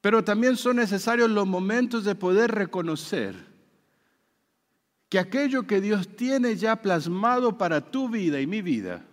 pero 0.00 0.24
también 0.24 0.56
son 0.56 0.78
necesarios 0.78 1.30
los 1.30 1.46
momentos 1.46 2.02
de 2.02 2.16
poder 2.16 2.50
reconocer 2.50 3.47
que 5.08 5.18
aquello 5.18 5.66
que 5.66 5.80
Dios 5.80 6.16
tiene 6.16 6.56
ya 6.56 6.76
plasmado 6.76 7.56
para 7.56 7.90
tu 7.90 8.08
vida 8.08 8.40
y 8.40 8.46
mi 8.46 8.62
vida 8.62 9.04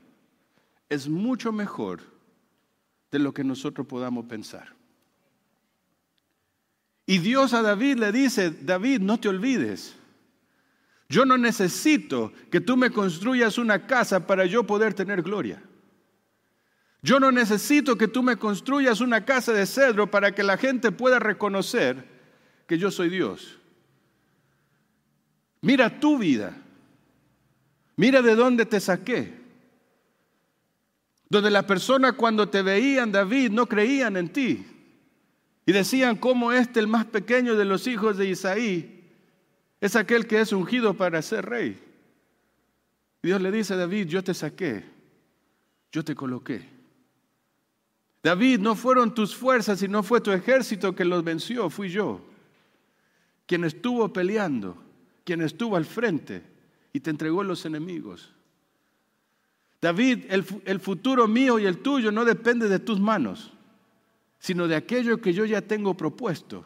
es 0.89 1.07
mucho 1.07 1.51
mejor 1.51 2.01
de 3.11 3.19
lo 3.19 3.33
que 3.33 3.43
nosotros 3.43 3.87
podamos 3.87 4.25
pensar. 4.25 4.73
Y 7.05 7.19
Dios 7.19 7.53
a 7.53 7.61
David 7.61 7.97
le 7.97 8.11
dice, 8.11 8.49
David, 8.49 9.01
no 9.01 9.19
te 9.19 9.29
olvides. 9.29 9.95
Yo 11.07 11.23
no 11.23 11.37
necesito 11.37 12.33
que 12.49 12.61
tú 12.61 12.77
me 12.77 12.89
construyas 12.89 13.57
una 13.57 13.85
casa 13.85 14.25
para 14.25 14.45
yo 14.45 14.65
poder 14.65 14.93
tener 14.93 15.21
gloria. 15.21 15.61
Yo 17.03 17.19
no 17.19 17.31
necesito 17.31 17.95
que 17.97 18.07
tú 18.07 18.23
me 18.23 18.37
construyas 18.37 18.99
una 18.99 19.23
casa 19.23 19.53
de 19.53 19.67
cedro 19.67 20.09
para 20.09 20.33
que 20.33 20.41
la 20.41 20.57
gente 20.57 20.91
pueda 20.91 21.19
reconocer 21.19 22.03
que 22.67 22.79
yo 22.79 22.89
soy 22.89 23.09
Dios. 23.09 23.59
Mira 25.65 25.99
tu 25.99 26.19
vida. 26.19 26.55
Mira 27.95 28.21
de 28.21 28.35
dónde 28.35 28.67
te 28.67 28.79
saqué. 28.79 29.33
Donde 31.27 31.49
las 31.49 31.63
personas 31.63 32.13
cuando 32.13 32.47
te 32.47 32.61
veían, 32.61 33.11
David, 33.11 33.49
no 33.49 33.65
creían 33.65 34.15
en 34.15 34.29
ti. 34.29 34.63
Y 35.65 35.71
decían, 35.71 36.17
¿cómo 36.17 36.51
este, 36.51 36.79
el 36.79 36.87
más 36.87 37.05
pequeño 37.05 37.55
de 37.55 37.65
los 37.65 37.87
hijos 37.87 38.15
de 38.15 38.27
Isaí, 38.27 39.09
es 39.81 39.95
aquel 39.95 40.27
que 40.27 40.39
es 40.39 40.53
ungido 40.53 40.93
para 40.93 41.19
ser 41.23 41.45
rey? 41.47 41.81
Dios 43.23 43.41
le 43.41 43.51
dice 43.51 43.73
a 43.73 43.77
David, 43.77 44.05
yo 44.05 44.23
te 44.23 44.35
saqué, 44.35 44.85
yo 45.91 46.05
te 46.05 46.13
coloqué. 46.13 46.63
David, 48.21 48.59
no 48.59 48.75
fueron 48.75 49.15
tus 49.15 49.35
fuerzas 49.35 49.81
y 49.81 49.87
no 49.87 50.03
fue 50.03 50.21
tu 50.21 50.31
ejército 50.31 50.93
que 50.93 51.05
los 51.05 51.23
venció, 51.23 51.71
fui 51.71 51.89
yo, 51.89 52.21
quien 53.47 53.63
estuvo 53.63 54.13
peleando 54.13 54.84
quien 55.25 55.41
estuvo 55.41 55.75
al 55.75 55.83
frente 55.83 56.43
y 56.93 57.01
te 57.01 57.09
entregó 57.09 57.43
los 57.43 57.65
enemigos. 57.65 58.31
David, 59.81 60.25
el, 60.29 60.45
el, 60.63 60.79
futuro 60.79 61.27
mío 61.27 61.59
y 61.59 61.65
el 61.65 61.79
tuyo 61.79 62.11
no 62.11 62.23
depende 62.23 62.69
de 62.69 62.79
tus 62.79 62.99
manos, 62.99 63.51
sino 64.39 64.67
de 64.67 64.75
aquello 64.75 65.19
que 65.19 65.33
yo 65.33 65.43
ya 65.43 65.61
tengo 65.61 65.95
propuesto 65.95 66.65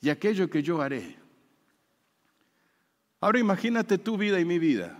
y 0.00 0.10
aquello 0.10 0.50
que 0.50 0.62
yo 0.62 0.82
haré. 0.82 1.16
Ahora 3.20 3.38
imagínate 3.38 3.98
tu 3.98 4.16
vida 4.16 4.40
y 4.40 4.44
mi 4.44 4.58
vida. 4.58 4.98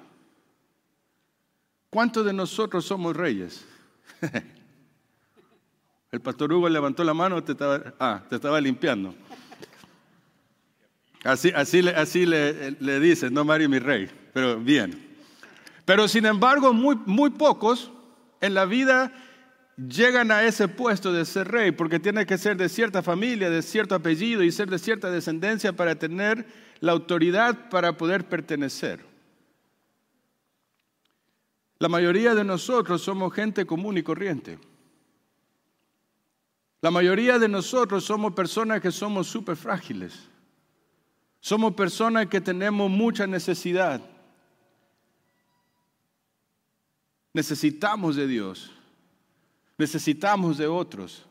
¿Cuántos 1.88 2.24
de 2.24 2.32
nosotros 2.32 2.84
somos 2.84 3.16
reyes? 3.16 3.66
El 6.12 6.20
pastor 6.20 6.52
Hugo 6.52 6.68
levantó 6.68 7.02
la 7.04 7.14
mano, 7.14 7.42
te 7.42 7.52
estaba, 7.52 7.94
ah, 7.98 8.22
te 8.28 8.36
estaba 8.36 8.60
limpiando. 8.60 9.14
Así, 11.24 11.52
así, 11.54 11.86
así 11.88 12.26
le, 12.26 12.72
le 12.80 13.00
dice, 13.00 13.30
no 13.30 13.44
Mario 13.44 13.68
mi 13.68 13.78
rey, 13.78 14.10
pero 14.32 14.58
bien. 14.58 15.08
Pero 15.84 16.08
sin 16.08 16.24
embargo, 16.26 16.72
muy, 16.72 16.96
muy 17.06 17.30
pocos 17.30 17.90
en 18.40 18.54
la 18.54 18.64
vida 18.64 19.12
llegan 19.76 20.30
a 20.30 20.44
ese 20.44 20.68
puesto 20.68 21.12
de 21.12 21.24
ser 21.24 21.48
rey, 21.48 21.72
porque 21.72 21.98
tiene 21.98 22.26
que 22.26 22.38
ser 22.38 22.56
de 22.56 22.68
cierta 22.68 23.02
familia, 23.02 23.50
de 23.50 23.62
cierto 23.62 23.94
apellido 23.94 24.42
y 24.42 24.52
ser 24.52 24.68
de 24.68 24.78
cierta 24.78 25.10
descendencia 25.10 25.72
para 25.72 25.94
tener 25.94 26.46
la 26.80 26.92
autoridad 26.92 27.68
para 27.70 27.96
poder 27.96 28.28
pertenecer. 28.28 29.04
La 31.78 31.88
mayoría 31.88 32.34
de 32.34 32.44
nosotros 32.44 33.02
somos 33.02 33.32
gente 33.32 33.64
común 33.64 33.96
y 33.96 34.02
corriente. 34.02 34.58
La 36.82 36.90
mayoría 36.90 37.38
de 37.38 37.48
nosotros 37.48 38.04
somos 38.04 38.32
personas 38.34 38.80
que 38.80 38.90
somos 38.90 39.26
súper 39.26 39.56
frágiles. 39.56 40.28
Somos 41.40 41.74
personas 41.74 42.26
que 42.26 42.40
tenemos 42.40 42.90
mucha 42.90 43.26
necesidad. 43.26 44.00
Necesitamos 47.32 48.16
de 48.16 48.26
Dios. 48.26 48.70
Necesitamos 49.78 50.58
de 50.58 50.66
otros. 50.66 51.24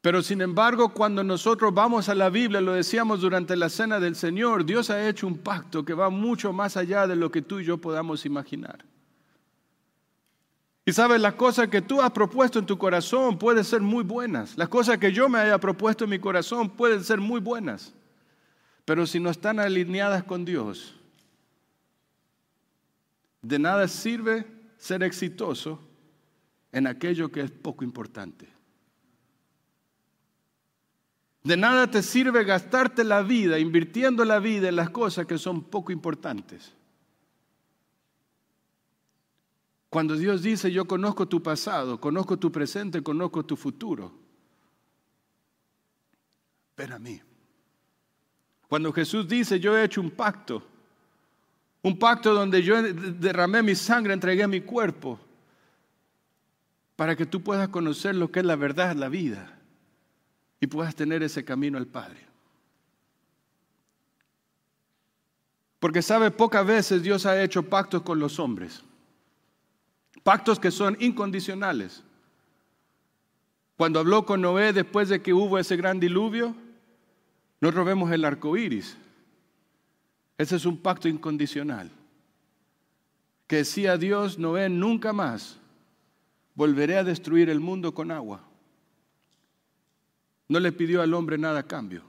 Pero 0.00 0.22
sin 0.22 0.40
embargo, 0.40 0.90
cuando 0.90 1.24
nosotros 1.24 1.74
vamos 1.74 2.08
a 2.08 2.14
la 2.14 2.30
Biblia, 2.30 2.60
lo 2.60 2.72
decíamos 2.72 3.20
durante 3.20 3.56
la 3.56 3.68
cena 3.68 3.98
del 3.98 4.14
Señor, 4.14 4.64
Dios 4.64 4.90
ha 4.90 5.08
hecho 5.08 5.26
un 5.26 5.38
pacto 5.38 5.84
que 5.84 5.94
va 5.94 6.10
mucho 6.10 6.52
más 6.52 6.76
allá 6.76 7.06
de 7.06 7.16
lo 7.16 7.30
que 7.30 7.42
tú 7.42 7.58
y 7.60 7.64
yo 7.64 7.78
podamos 7.78 8.24
imaginar. 8.24 8.84
Y 10.88 10.92
sabes, 10.92 11.20
las 11.20 11.34
cosas 11.34 11.66
que 11.66 11.82
tú 11.82 12.00
has 12.00 12.12
propuesto 12.12 12.60
en 12.60 12.64
tu 12.64 12.78
corazón 12.78 13.36
pueden 13.40 13.64
ser 13.64 13.80
muy 13.80 14.04
buenas. 14.04 14.56
Las 14.56 14.68
cosas 14.68 14.98
que 14.98 15.12
yo 15.12 15.28
me 15.28 15.40
haya 15.40 15.58
propuesto 15.58 16.04
en 16.04 16.10
mi 16.10 16.20
corazón 16.20 16.70
pueden 16.70 17.02
ser 17.02 17.20
muy 17.20 17.40
buenas. 17.40 17.92
Pero 18.84 19.04
si 19.04 19.18
no 19.18 19.30
están 19.30 19.58
alineadas 19.58 20.22
con 20.22 20.44
Dios, 20.44 20.94
de 23.42 23.58
nada 23.58 23.88
sirve 23.88 24.46
ser 24.78 25.02
exitoso 25.02 25.80
en 26.70 26.86
aquello 26.86 27.32
que 27.32 27.40
es 27.40 27.50
poco 27.50 27.82
importante. 27.82 28.48
De 31.42 31.56
nada 31.56 31.90
te 31.90 32.00
sirve 32.00 32.44
gastarte 32.44 33.02
la 33.02 33.22
vida 33.22 33.58
invirtiendo 33.58 34.24
la 34.24 34.38
vida 34.38 34.68
en 34.68 34.76
las 34.76 34.90
cosas 34.90 35.26
que 35.26 35.36
son 35.36 35.64
poco 35.64 35.90
importantes. 35.90 36.72
Cuando 39.88 40.16
Dios 40.16 40.42
dice, 40.42 40.70
yo 40.70 40.86
conozco 40.86 41.26
tu 41.26 41.42
pasado, 41.42 42.00
conozco 42.00 42.38
tu 42.38 42.50
presente, 42.50 43.02
conozco 43.02 43.44
tu 43.44 43.56
futuro, 43.56 44.12
ven 46.76 46.92
a 46.92 46.98
mí. 46.98 47.20
Cuando 48.68 48.92
Jesús 48.92 49.28
dice, 49.28 49.60
yo 49.60 49.76
he 49.76 49.84
hecho 49.84 50.00
un 50.00 50.10
pacto, 50.10 50.62
un 51.82 51.98
pacto 51.98 52.34
donde 52.34 52.62
yo 52.62 52.82
derramé 52.82 53.62
mi 53.62 53.76
sangre, 53.76 54.12
entregué 54.12 54.46
mi 54.48 54.60
cuerpo, 54.60 55.20
para 56.96 57.14
que 57.14 57.26
tú 57.26 57.42
puedas 57.42 57.68
conocer 57.68 58.16
lo 58.16 58.32
que 58.32 58.40
es 58.40 58.46
la 58.46 58.56
verdad, 58.56 58.96
la 58.96 59.08
vida, 59.08 59.56
y 60.58 60.66
puedas 60.66 60.96
tener 60.96 61.22
ese 61.22 61.44
camino 61.44 61.78
al 61.78 61.86
Padre. 61.86 62.26
Porque 65.78 66.02
sabe, 66.02 66.30
pocas 66.30 66.66
veces 66.66 67.02
Dios 67.02 67.26
ha 67.26 67.40
hecho 67.40 67.62
pactos 67.62 68.02
con 68.02 68.18
los 68.18 68.40
hombres. 68.40 68.82
Pactos 70.26 70.58
que 70.58 70.72
son 70.72 70.96
incondicionales. 70.98 72.02
Cuando 73.76 74.00
habló 74.00 74.26
con 74.26 74.40
Noé 74.40 74.72
después 74.72 75.08
de 75.08 75.22
que 75.22 75.32
hubo 75.32 75.56
ese 75.56 75.76
gran 75.76 76.00
diluvio, 76.00 76.52
nosotros 77.60 77.86
vemos 77.86 78.10
el 78.10 78.24
arco 78.24 78.56
iris. 78.56 78.96
Ese 80.36 80.56
es 80.56 80.66
un 80.66 80.78
pacto 80.78 81.06
incondicional. 81.06 81.92
Que 83.46 83.58
decía 83.58 83.96
Dios, 83.98 84.36
Noé, 84.36 84.68
nunca 84.68 85.12
más 85.12 85.58
volveré 86.56 86.96
a 86.96 87.04
destruir 87.04 87.48
el 87.48 87.60
mundo 87.60 87.94
con 87.94 88.10
agua. 88.10 88.40
No 90.48 90.58
le 90.58 90.72
pidió 90.72 91.02
al 91.02 91.14
hombre 91.14 91.38
nada 91.38 91.60
a 91.60 91.68
cambio. 91.68 92.02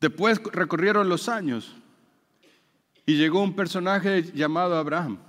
Después 0.00 0.42
recorrieron 0.50 1.08
los 1.08 1.28
años 1.28 1.76
y 3.06 3.16
llegó 3.16 3.40
un 3.40 3.54
personaje 3.54 4.24
llamado 4.32 4.76
Abraham. 4.76 5.27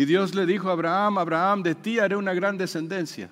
Y 0.00 0.06
Dios 0.06 0.34
le 0.34 0.46
dijo 0.46 0.70
a 0.70 0.72
Abraham, 0.72 1.18
Abraham, 1.18 1.62
de 1.62 1.74
ti 1.74 1.98
haré 1.98 2.16
una 2.16 2.32
gran 2.32 2.56
descendencia. 2.56 3.30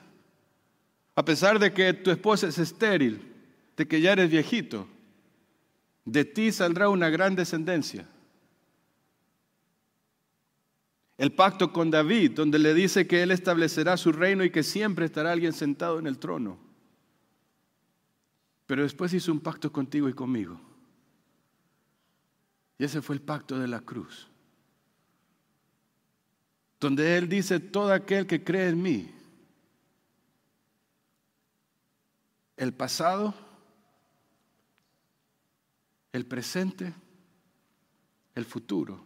A 1.14 1.24
pesar 1.24 1.58
de 1.58 1.72
que 1.72 1.94
tu 1.94 2.10
esposa 2.10 2.46
es 2.46 2.58
estéril, 2.58 3.26
de 3.74 3.88
que 3.88 4.02
ya 4.02 4.12
eres 4.12 4.28
viejito, 4.28 4.86
de 6.04 6.26
ti 6.26 6.52
saldrá 6.52 6.90
una 6.90 7.08
gran 7.08 7.34
descendencia. 7.34 8.06
El 11.16 11.32
pacto 11.32 11.72
con 11.72 11.90
David, 11.90 12.32
donde 12.32 12.58
le 12.58 12.74
dice 12.74 13.06
que 13.06 13.22
él 13.22 13.30
establecerá 13.30 13.96
su 13.96 14.12
reino 14.12 14.44
y 14.44 14.50
que 14.50 14.62
siempre 14.62 15.06
estará 15.06 15.32
alguien 15.32 15.54
sentado 15.54 15.98
en 15.98 16.06
el 16.06 16.18
trono. 16.18 16.58
Pero 18.66 18.82
después 18.82 19.14
hizo 19.14 19.32
un 19.32 19.40
pacto 19.40 19.72
contigo 19.72 20.06
y 20.06 20.12
conmigo. 20.12 20.60
Y 22.76 22.84
ese 22.84 23.00
fue 23.00 23.14
el 23.14 23.22
pacto 23.22 23.58
de 23.58 23.68
la 23.68 23.80
cruz. 23.80 24.27
Donde 26.80 27.16
Él 27.16 27.28
dice, 27.28 27.60
todo 27.60 27.92
aquel 27.92 28.26
que 28.26 28.44
cree 28.44 28.68
en 28.68 28.82
mí, 28.82 29.14
el 32.56 32.72
pasado, 32.72 33.34
el 36.12 36.26
presente, 36.26 36.92
el 38.34 38.44
futuro, 38.44 39.04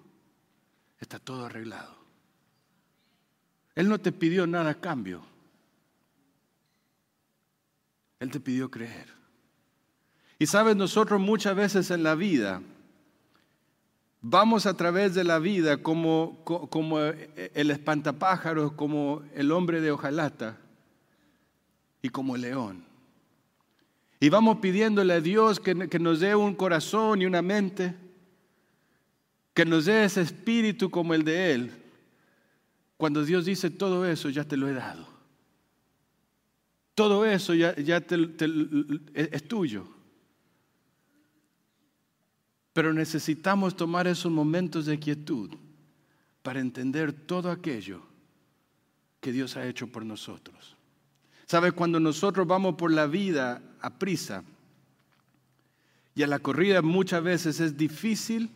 está 0.99 1.19
todo 1.19 1.47
arreglado. 1.47 1.97
Él 3.75 3.89
no 3.89 3.99
te 3.99 4.13
pidió 4.13 4.47
nada 4.47 4.71
a 4.71 4.81
cambio. 4.81 5.25
Él 8.21 8.31
te 8.31 8.41
pidió 8.41 8.71
creer. 8.71 9.13
Y 10.39 10.47
sabes, 10.47 10.77
nosotros 10.77 11.21
muchas 11.21 11.57
veces 11.57 11.91
en 11.91 12.03
la 12.03 12.15
vida 12.15 12.63
vamos 14.23 14.67
a 14.67 14.75
través 14.77 15.15
de 15.15 15.25
la 15.25 15.39
vida 15.41 15.83
como, 15.83 16.43
como 16.45 17.01
el 17.01 17.71
espantapájaros, 17.71 18.73
como 18.73 19.23
el 19.35 19.51
hombre 19.51 19.81
de 19.81 19.91
hojalata 19.91 20.59
y 22.01 22.09
como 22.09 22.37
el 22.37 22.43
león. 22.43 22.85
Y 24.21 24.29
vamos 24.29 24.59
pidiéndole 24.59 25.15
a 25.15 25.21
Dios 25.21 25.59
que, 25.59 25.89
que 25.89 25.99
nos 25.99 26.21
dé 26.21 26.37
un 26.37 26.55
corazón 26.55 27.21
y 27.21 27.27
una 27.27 27.43
mente, 27.43 27.97
que 29.53 29.65
nos 29.65 29.85
dé 29.87 30.05
ese 30.05 30.23
espíritu 30.23 30.89
como 30.89 31.13
el 31.13 31.25
de 31.25 31.53
Él. 31.53 31.73
Cuando 32.97 33.25
Dios 33.25 33.45
dice 33.45 33.69
todo 33.69 34.07
eso, 34.07 34.29
ya 34.31 34.45
te 34.45 34.57
lo 34.57 34.69
he 34.69 34.73
dado. 34.73 35.09
Todo 36.95 37.27
eso 37.27 37.53
ya, 37.55 37.75
ya 37.75 38.01
es 39.15 39.49
tuyo. 39.49 39.89
Pero 42.73 42.93
necesitamos 42.93 43.77
tomar 43.77 44.07
esos 44.07 44.33
momentos 44.33 44.87
de 44.87 44.99
quietud 44.99 45.51
para 46.43 46.61
entender 46.61 47.13
todo 47.13 47.51
aquello 47.51 48.03
que 49.21 49.33
Dios 49.33 49.57
ha 49.57 49.67
hecho 49.67 49.87
por 49.87 50.05
nosotros. 50.05 50.77
¿Sabe? 51.47 51.73
Cuando 51.73 52.01
nosotros 52.01 52.47
vamos 52.47 52.77
por 52.77 52.91
la 52.91 53.07
vida 53.07 53.63
a 53.81 53.91
prisa 53.99 54.43
y 56.15 56.23
a 56.23 56.27
la 56.27 56.39
corrida 56.39 56.83
muchas 56.83 57.23
veces 57.23 57.61
es 57.61 57.77
difícil 57.77 58.51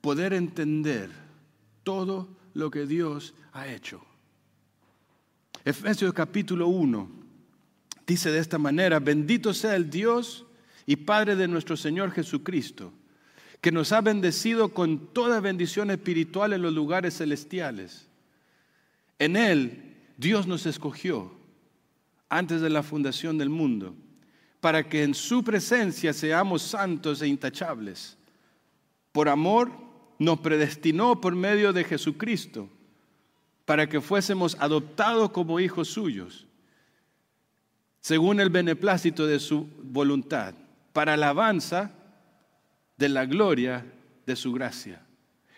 poder 0.00 0.32
entender 0.32 1.10
todo 1.82 2.28
lo 2.54 2.70
que 2.70 2.86
Dios 2.86 3.34
ha 3.52 3.68
hecho. 3.68 4.02
Efesios 5.64 6.14
capítulo 6.14 6.68
1 6.68 7.10
dice 8.06 8.30
de 8.30 8.38
esta 8.38 8.56
manera, 8.56 9.00
bendito 9.00 9.52
sea 9.52 9.76
el 9.76 9.90
Dios 9.90 10.45
y 10.86 10.96
Padre 10.96 11.34
de 11.34 11.48
nuestro 11.48 11.76
Señor 11.76 12.12
Jesucristo, 12.12 12.92
que 13.60 13.72
nos 13.72 13.90
ha 13.90 14.00
bendecido 14.00 14.68
con 14.68 15.12
toda 15.12 15.40
bendición 15.40 15.90
espiritual 15.90 16.52
en 16.52 16.62
los 16.62 16.72
lugares 16.72 17.18
celestiales. 17.18 18.06
En 19.18 19.36
Él 19.36 19.96
Dios 20.16 20.46
nos 20.46 20.64
escogió 20.64 21.32
antes 22.28 22.60
de 22.60 22.70
la 22.70 22.84
fundación 22.84 23.36
del 23.36 23.50
mundo, 23.50 23.94
para 24.60 24.88
que 24.88 25.02
en 25.02 25.14
su 25.14 25.42
presencia 25.42 26.12
seamos 26.12 26.62
santos 26.62 27.20
e 27.20 27.28
intachables. 27.28 28.16
Por 29.10 29.28
amor 29.28 29.70
nos 30.18 30.40
predestinó 30.40 31.20
por 31.20 31.34
medio 31.34 31.72
de 31.72 31.84
Jesucristo, 31.84 32.68
para 33.64 33.88
que 33.88 34.00
fuésemos 34.00 34.56
adoptados 34.60 35.30
como 35.30 35.58
hijos 35.58 35.88
suyos, 35.88 36.46
según 38.00 38.38
el 38.38 38.50
beneplácito 38.50 39.26
de 39.26 39.40
su 39.40 39.68
voluntad 39.82 40.54
para 40.96 41.12
alabanza 41.12 41.90
de 42.96 43.10
la 43.10 43.26
gloria 43.26 43.84
de 44.24 44.34
su 44.34 44.50
gracia, 44.54 45.02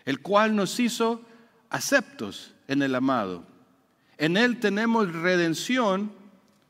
el 0.03 0.19
cual 0.19 0.53
nos 0.53 0.77
hizo 0.81 1.21
aceptos 1.69 2.53
en 2.67 2.81
el 2.81 2.93
amado. 2.93 3.47
En 4.17 4.35
Él 4.35 4.59
tenemos 4.59 5.09
redención 5.13 6.11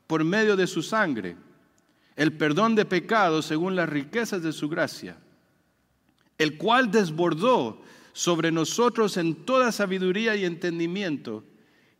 por 0.06 0.22
medio 0.22 0.54
de 0.54 0.68
su 0.68 0.84
sangre, 0.84 1.36
el 2.14 2.32
perdón 2.34 2.76
de 2.76 2.84
pecados 2.84 3.46
según 3.46 3.74
las 3.74 3.88
riquezas 3.88 4.40
de 4.40 4.52
su 4.52 4.68
gracia, 4.68 5.18
el 6.38 6.56
cual 6.56 6.92
desbordó 6.92 7.82
sobre 8.12 8.52
nosotros 8.52 9.16
en 9.16 9.34
toda 9.34 9.72
sabiduría 9.72 10.36
y 10.36 10.44
entendimiento 10.44 11.42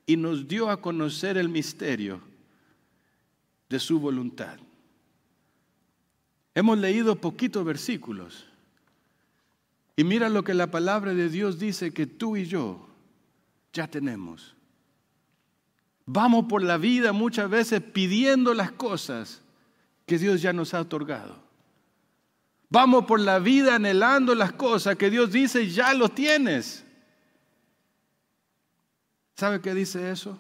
y 0.07 0.16
nos 0.16 0.47
dio 0.47 0.71
a 0.71 0.81
conocer 0.81 1.37
el 1.37 1.49
misterio 1.49 2.21
de 3.68 3.81
su 3.81 3.99
voluntad 3.99 4.61
Hemos 6.61 6.77
leído 6.77 7.17
poquitos 7.17 7.65
versículos. 7.65 8.47
Y 9.97 10.05
mira 10.05 10.29
lo 10.29 10.45
que 10.45 10.53
la 10.53 10.71
palabra 10.71 11.15
de 11.15 11.31
Dios 11.31 11.59
dice 11.59 11.91
que 11.91 12.07
tú 12.07 12.37
y 12.37 12.45
yo 12.45 12.87
ya 13.73 13.89
tenemos. 13.89 14.55
Vamos 16.05 16.45
por 16.51 16.63
la 16.63 16.77
vida 16.77 17.15
muchas 17.15 17.49
veces 17.49 17.81
pidiendo 17.81 18.53
las 18.53 18.73
cosas 18.73 19.41
que 20.05 20.19
Dios 20.19 20.43
ya 20.43 20.53
nos 20.53 20.75
ha 20.75 20.83
otorgado. 20.83 21.43
Vamos 22.69 23.07
por 23.07 23.21
la 23.21 23.39
vida 23.39 23.77
anhelando 23.77 24.35
las 24.35 24.53
cosas 24.53 24.97
que 24.97 25.09
Dios 25.09 25.33
dice 25.33 25.67
ya 25.67 25.95
lo 25.95 26.11
tienes. 26.11 26.85
¿Sabe 29.35 29.63
qué 29.63 29.73
dice 29.73 30.11
eso? 30.11 30.39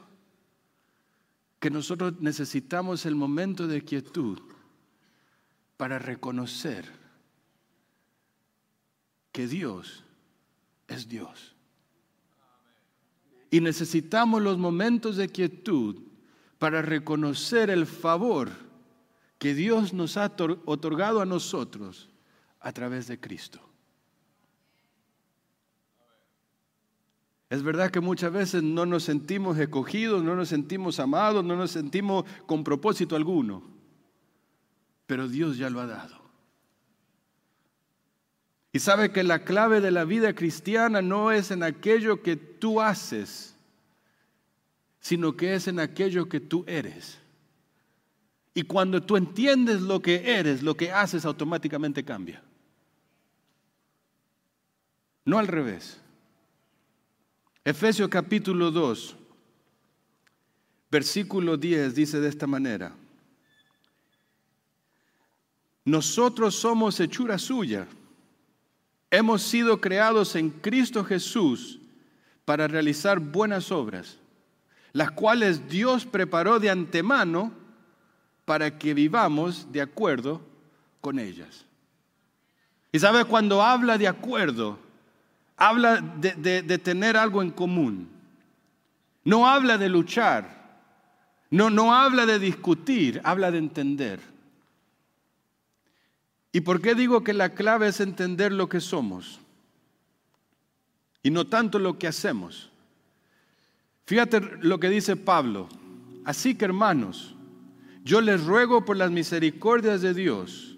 Que 1.58 1.70
nosotros 1.70 2.20
necesitamos 2.20 3.06
el 3.06 3.14
momento 3.14 3.66
de 3.66 3.82
quietud 3.82 4.49
para 5.80 5.98
reconocer 5.98 6.84
que 9.32 9.46
Dios 9.46 10.04
es 10.86 11.08
Dios. 11.08 11.56
Y 13.50 13.62
necesitamos 13.62 14.42
los 14.42 14.58
momentos 14.58 15.16
de 15.16 15.30
quietud 15.30 15.96
para 16.58 16.82
reconocer 16.82 17.70
el 17.70 17.86
favor 17.86 18.50
que 19.38 19.54
Dios 19.54 19.94
nos 19.94 20.18
ha 20.18 20.30
otorgado 20.66 21.22
a 21.22 21.24
nosotros 21.24 22.10
a 22.60 22.72
través 22.72 23.06
de 23.06 23.18
Cristo. 23.18 23.58
Es 27.48 27.62
verdad 27.62 27.90
que 27.90 28.00
muchas 28.00 28.30
veces 28.30 28.62
no 28.62 28.84
nos 28.84 29.04
sentimos 29.04 29.56
escogidos, 29.56 30.22
no 30.22 30.36
nos 30.36 30.50
sentimos 30.50 31.00
amados, 31.00 31.42
no 31.42 31.56
nos 31.56 31.70
sentimos 31.70 32.26
con 32.44 32.64
propósito 32.64 33.16
alguno 33.16 33.79
pero 35.10 35.26
Dios 35.26 35.58
ya 35.58 35.68
lo 35.68 35.80
ha 35.80 35.86
dado. 35.86 36.20
Y 38.72 38.78
sabe 38.78 39.10
que 39.10 39.24
la 39.24 39.42
clave 39.42 39.80
de 39.80 39.90
la 39.90 40.04
vida 40.04 40.36
cristiana 40.36 41.02
no 41.02 41.32
es 41.32 41.50
en 41.50 41.64
aquello 41.64 42.22
que 42.22 42.36
tú 42.36 42.80
haces, 42.80 43.56
sino 45.00 45.36
que 45.36 45.54
es 45.54 45.66
en 45.66 45.80
aquello 45.80 46.28
que 46.28 46.38
tú 46.38 46.62
eres. 46.68 47.18
Y 48.54 48.62
cuando 48.62 49.02
tú 49.02 49.16
entiendes 49.16 49.80
lo 49.80 50.00
que 50.00 50.38
eres, 50.38 50.62
lo 50.62 50.76
que 50.76 50.92
haces 50.92 51.24
automáticamente 51.24 52.04
cambia. 52.04 52.40
No 55.24 55.40
al 55.40 55.48
revés. 55.48 56.00
Efesios 57.64 58.08
capítulo 58.08 58.70
2, 58.70 59.16
versículo 60.88 61.56
10 61.56 61.96
dice 61.96 62.20
de 62.20 62.28
esta 62.28 62.46
manera. 62.46 62.94
Nosotros 65.90 66.54
somos 66.54 67.00
hechura 67.00 67.36
suya. 67.36 67.84
Hemos 69.10 69.42
sido 69.42 69.80
creados 69.80 70.36
en 70.36 70.50
Cristo 70.50 71.04
Jesús 71.04 71.80
para 72.44 72.68
realizar 72.68 73.18
buenas 73.18 73.72
obras, 73.72 74.16
las 74.92 75.10
cuales 75.10 75.68
Dios 75.68 76.06
preparó 76.06 76.60
de 76.60 76.70
antemano 76.70 77.52
para 78.44 78.78
que 78.78 78.94
vivamos 78.94 79.72
de 79.72 79.80
acuerdo 79.80 80.40
con 81.00 81.18
ellas. 81.18 81.66
Y 82.92 83.00
sabe, 83.00 83.24
cuando 83.24 83.60
habla 83.60 83.98
de 83.98 84.06
acuerdo, 84.06 84.78
habla 85.56 85.96
de, 85.96 86.62
de, 86.62 86.78
tener 86.78 87.16
algo 87.16 87.42
en 87.42 87.50
común. 87.50 88.08
No 89.24 89.48
habla 89.48 89.76
de 89.76 89.88
luchar, 89.88 90.78
no, 91.50 91.68
no 91.68 91.92
habla 91.92 92.26
de 92.26 92.38
discutir, 92.38 93.20
habla 93.24 93.50
de 93.50 93.58
entender. 93.58 94.30
¿Y 96.52 96.62
por 96.62 96.80
qué 96.80 96.94
digo 96.94 97.22
que 97.22 97.32
la 97.32 97.54
clave 97.54 97.88
es 97.88 98.00
entender 98.00 98.52
lo 98.52 98.68
que 98.68 98.80
somos? 98.80 99.40
Y 101.22 101.30
no 101.30 101.46
tanto 101.46 101.78
lo 101.78 101.98
que 101.98 102.08
hacemos. 102.08 102.70
Fíjate 104.06 104.40
lo 104.60 104.80
que 104.80 104.88
dice 104.88 105.16
Pablo. 105.16 105.68
Así 106.24 106.54
que 106.54 106.64
hermanos, 106.64 107.34
yo 108.04 108.20
les 108.20 108.44
ruego 108.44 108.84
por 108.84 108.96
las 108.96 109.10
misericordias 109.10 110.02
de 110.02 110.14
Dios 110.14 110.76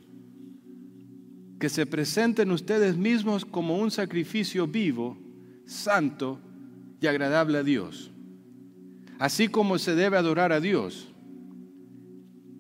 que 1.58 1.68
se 1.68 1.86
presenten 1.86 2.50
ustedes 2.50 2.96
mismos 2.96 3.44
como 3.44 3.78
un 3.78 3.92
sacrificio 3.92 4.66
vivo, 4.66 5.16
santo 5.64 6.40
y 7.00 7.06
agradable 7.06 7.58
a 7.58 7.62
Dios, 7.62 8.10
así 9.20 9.46
como 9.46 9.78
se 9.78 9.94
debe 9.94 10.16
adorar 10.16 10.52
a 10.52 10.58
Dios. 10.58 11.08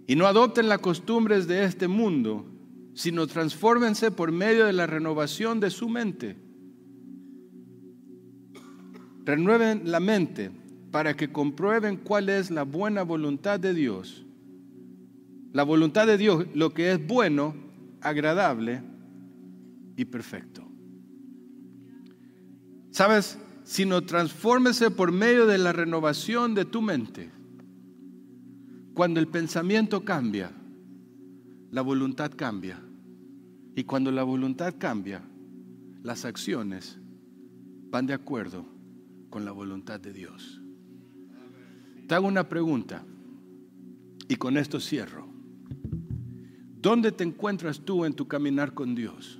Y 0.06 0.14
no 0.14 0.26
adopten 0.26 0.68
las 0.68 0.78
costumbres 0.78 1.48
de 1.48 1.64
este 1.64 1.88
mundo, 1.88 2.46
sino 2.94 3.26
transfórmense 3.26 4.10
por 4.10 4.32
medio 4.32 4.66
de 4.66 4.72
la 4.72 4.86
renovación 4.86 5.60
de 5.60 5.70
su 5.70 5.88
mente. 5.88 6.36
Renueven 9.24 9.90
la 9.90 10.00
mente 10.00 10.50
para 10.90 11.14
que 11.14 11.32
comprueben 11.32 11.96
cuál 11.96 12.28
es 12.28 12.50
la 12.50 12.64
buena 12.64 13.02
voluntad 13.02 13.58
de 13.58 13.72
Dios. 13.72 14.26
La 15.52 15.62
voluntad 15.62 16.06
de 16.06 16.18
Dios, 16.18 16.46
lo 16.54 16.74
que 16.74 16.92
es 16.92 17.06
bueno, 17.06 17.54
agradable 18.00 18.82
y 19.96 20.04
perfecto. 20.04 20.66
¿Sabes? 22.90 23.38
Sino 23.64 24.02
transfórmese 24.02 24.90
por 24.90 25.12
medio 25.12 25.46
de 25.46 25.58
la 25.58 25.72
renovación 25.72 26.54
de 26.54 26.64
tu 26.64 26.82
mente. 26.82 27.30
Cuando 28.92 29.20
el 29.20 29.28
pensamiento 29.28 30.04
cambia, 30.04 30.52
la 31.72 31.80
voluntad 31.80 32.30
cambia. 32.36 32.78
Y 33.74 33.84
cuando 33.84 34.12
la 34.12 34.22
voluntad 34.22 34.74
cambia, 34.78 35.22
las 36.02 36.24
acciones 36.26 36.98
van 37.90 38.06
de 38.06 38.12
acuerdo 38.12 38.66
con 39.30 39.46
la 39.46 39.52
voluntad 39.52 39.98
de 39.98 40.12
Dios. 40.12 40.60
Te 42.06 42.14
hago 42.14 42.28
una 42.28 42.46
pregunta 42.46 43.04
y 44.28 44.36
con 44.36 44.58
esto 44.58 44.78
cierro. 44.80 45.26
¿Dónde 46.78 47.10
te 47.10 47.24
encuentras 47.24 47.80
tú 47.80 48.04
en 48.04 48.12
tu 48.12 48.28
caminar 48.28 48.74
con 48.74 48.94
Dios? 48.94 49.38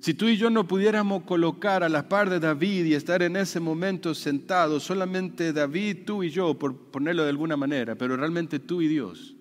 Si 0.00 0.14
tú 0.14 0.26
y 0.26 0.36
yo 0.36 0.48
no 0.48 0.66
pudiéramos 0.66 1.24
colocar 1.24 1.84
a 1.84 1.88
la 1.88 2.08
par 2.08 2.30
de 2.30 2.40
David 2.40 2.86
y 2.86 2.94
estar 2.94 3.22
en 3.22 3.36
ese 3.36 3.60
momento 3.60 4.14
sentados, 4.14 4.84
solamente 4.84 5.52
David, 5.52 5.98
tú 6.06 6.22
y 6.22 6.30
yo, 6.30 6.58
por 6.58 6.74
ponerlo 6.90 7.24
de 7.24 7.28
alguna 7.28 7.56
manera, 7.56 7.94
pero 7.94 8.16
realmente 8.16 8.58
tú 8.58 8.80
y 8.80 8.88
Dios, 8.88 9.31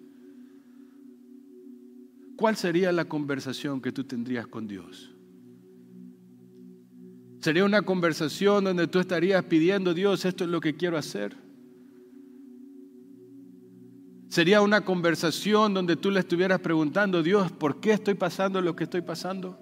¿cuál 2.42 2.56
sería 2.56 2.92
la 2.92 3.06
conversación 3.06 3.82
que 3.82 3.92
tú 3.92 4.04
tendrías 4.04 4.48
con 4.48 4.68
Dios? 4.68 5.12
¿Sería 7.40 7.64
una 7.64 7.84
conversación 7.84 8.64
donde 8.64 8.88
tú 8.88 8.98
estarías 9.00 9.44
pidiendo, 9.46 9.94
Dios, 9.94 10.26
esto 10.26 10.46
es 10.46 10.50
lo 10.50 10.60
que 10.60 10.76
quiero 10.76 10.98
hacer? 10.98 11.38
¿Sería 14.30 14.64
una 14.64 14.82
conversación 14.82 15.76
donde 15.76 15.96
tú 15.96 16.10
le 16.10 16.20
estuvieras 16.20 16.60
preguntando, 16.62 17.22
Dios, 17.22 17.52
¿por 17.52 17.80
qué 17.80 17.92
estoy 17.92 18.16
pasando 18.16 18.60
lo 18.60 18.76
que 18.76 18.86
estoy 18.86 19.02
pasando? 19.02 19.60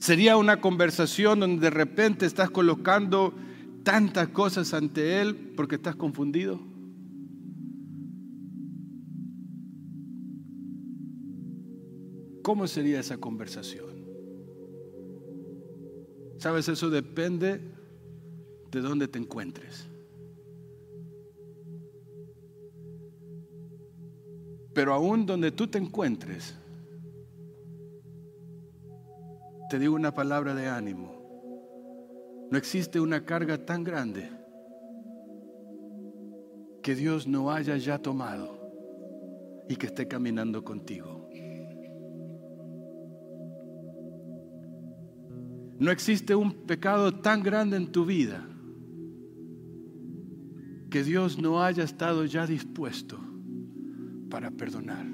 Sería 0.00 0.36
una 0.36 0.60
conversación 0.60 1.38
donde 1.38 1.60
de 1.60 1.70
repente 1.70 2.26
estás 2.26 2.50
colocando 2.50 3.32
tantas 3.84 4.26
cosas 4.30 4.74
ante 4.74 5.20
Él 5.20 5.52
porque 5.54 5.76
estás 5.76 5.94
confundido. 5.94 6.67
¿Cómo 12.48 12.66
sería 12.66 13.00
esa 13.00 13.18
conversación? 13.18 14.06
Sabes, 16.38 16.66
eso 16.70 16.88
depende 16.88 17.60
de 18.70 18.80
dónde 18.80 19.06
te 19.06 19.18
encuentres. 19.18 19.86
Pero 24.72 24.94
aún 24.94 25.26
donde 25.26 25.50
tú 25.50 25.68
te 25.68 25.76
encuentres, 25.76 26.56
te 29.68 29.78
digo 29.78 29.94
una 29.94 30.14
palabra 30.14 30.54
de 30.54 30.68
ánimo. 30.68 32.48
No 32.50 32.56
existe 32.56 32.98
una 32.98 33.26
carga 33.26 33.66
tan 33.66 33.84
grande 33.84 34.30
que 36.82 36.94
Dios 36.94 37.26
no 37.26 37.52
haya 37.52 37.76
ya 37.76 37.98
tomado 37.98 38.58
y 39.68 39.76
que 39.76 39.88
esté 39.88 40.08
caminando 40.08 40.64
contigo. 40.64 41.17
No 45.78 45.92
existe 45.92 46.34
un 46.34 46.52
pecado 46.66 47.14
tan 47.14 47.42
grande 47.42 47.76
en 47.76 47.92
tu 47.92 48.04
vida 48.04 48.44
que 50.90 51.04
Dios 51.04 51.38
no 51.38 51.62
haya 51.62 51.84
estado 51.84 52.24
ya 52.24 52.46
dispuesto 52.46 53.20
para 54.28 54.50
perdonar. 54.50 55.06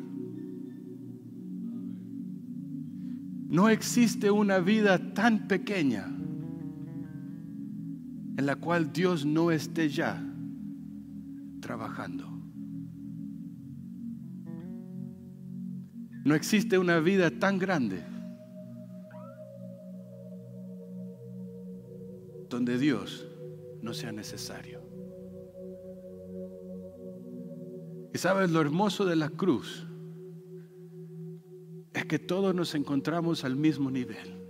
No 3.49 3.69
existe 3.69 4.31
una 4.31 4.59
vida 4.59 5.13
tan 5.13 5.47
pequeña 5.47 6.07
en 8.37 8.47
la 8.47 8.57
cual 8.57 8.91
Dios 8.91 9.27
no 9.27 9.51
esté 9.51 9.91
ya 9.91 10.25
trabajando. 11.61 12.27
No 16.25 16.35
existe 16.35 16.79
una 16.79 17.01
vida 17.01 17.31
tan 17.31 17.59
grande 17.59 18.14
donde 22.55 22.79
Dios 22.79 23.27
no 23.83 23.93
sea 23.93 24.13
necesario. 24.13 24.81
Y 28.15 28.19
sabes 28.19 28.53
lo 28.53 28.61
hermoso 28.61 29.05
de 29.05 29.17
la 29.17 29.29
cruz 29.29 29.85
es 31.93 32.05
que 32.05 32.21
todos 32.21 32.55
nos 32.55 32.77
encontramos 32.77 33.45
al 33.45 33.57
mismo 33.57 33.91
nivel. 33.91 34.41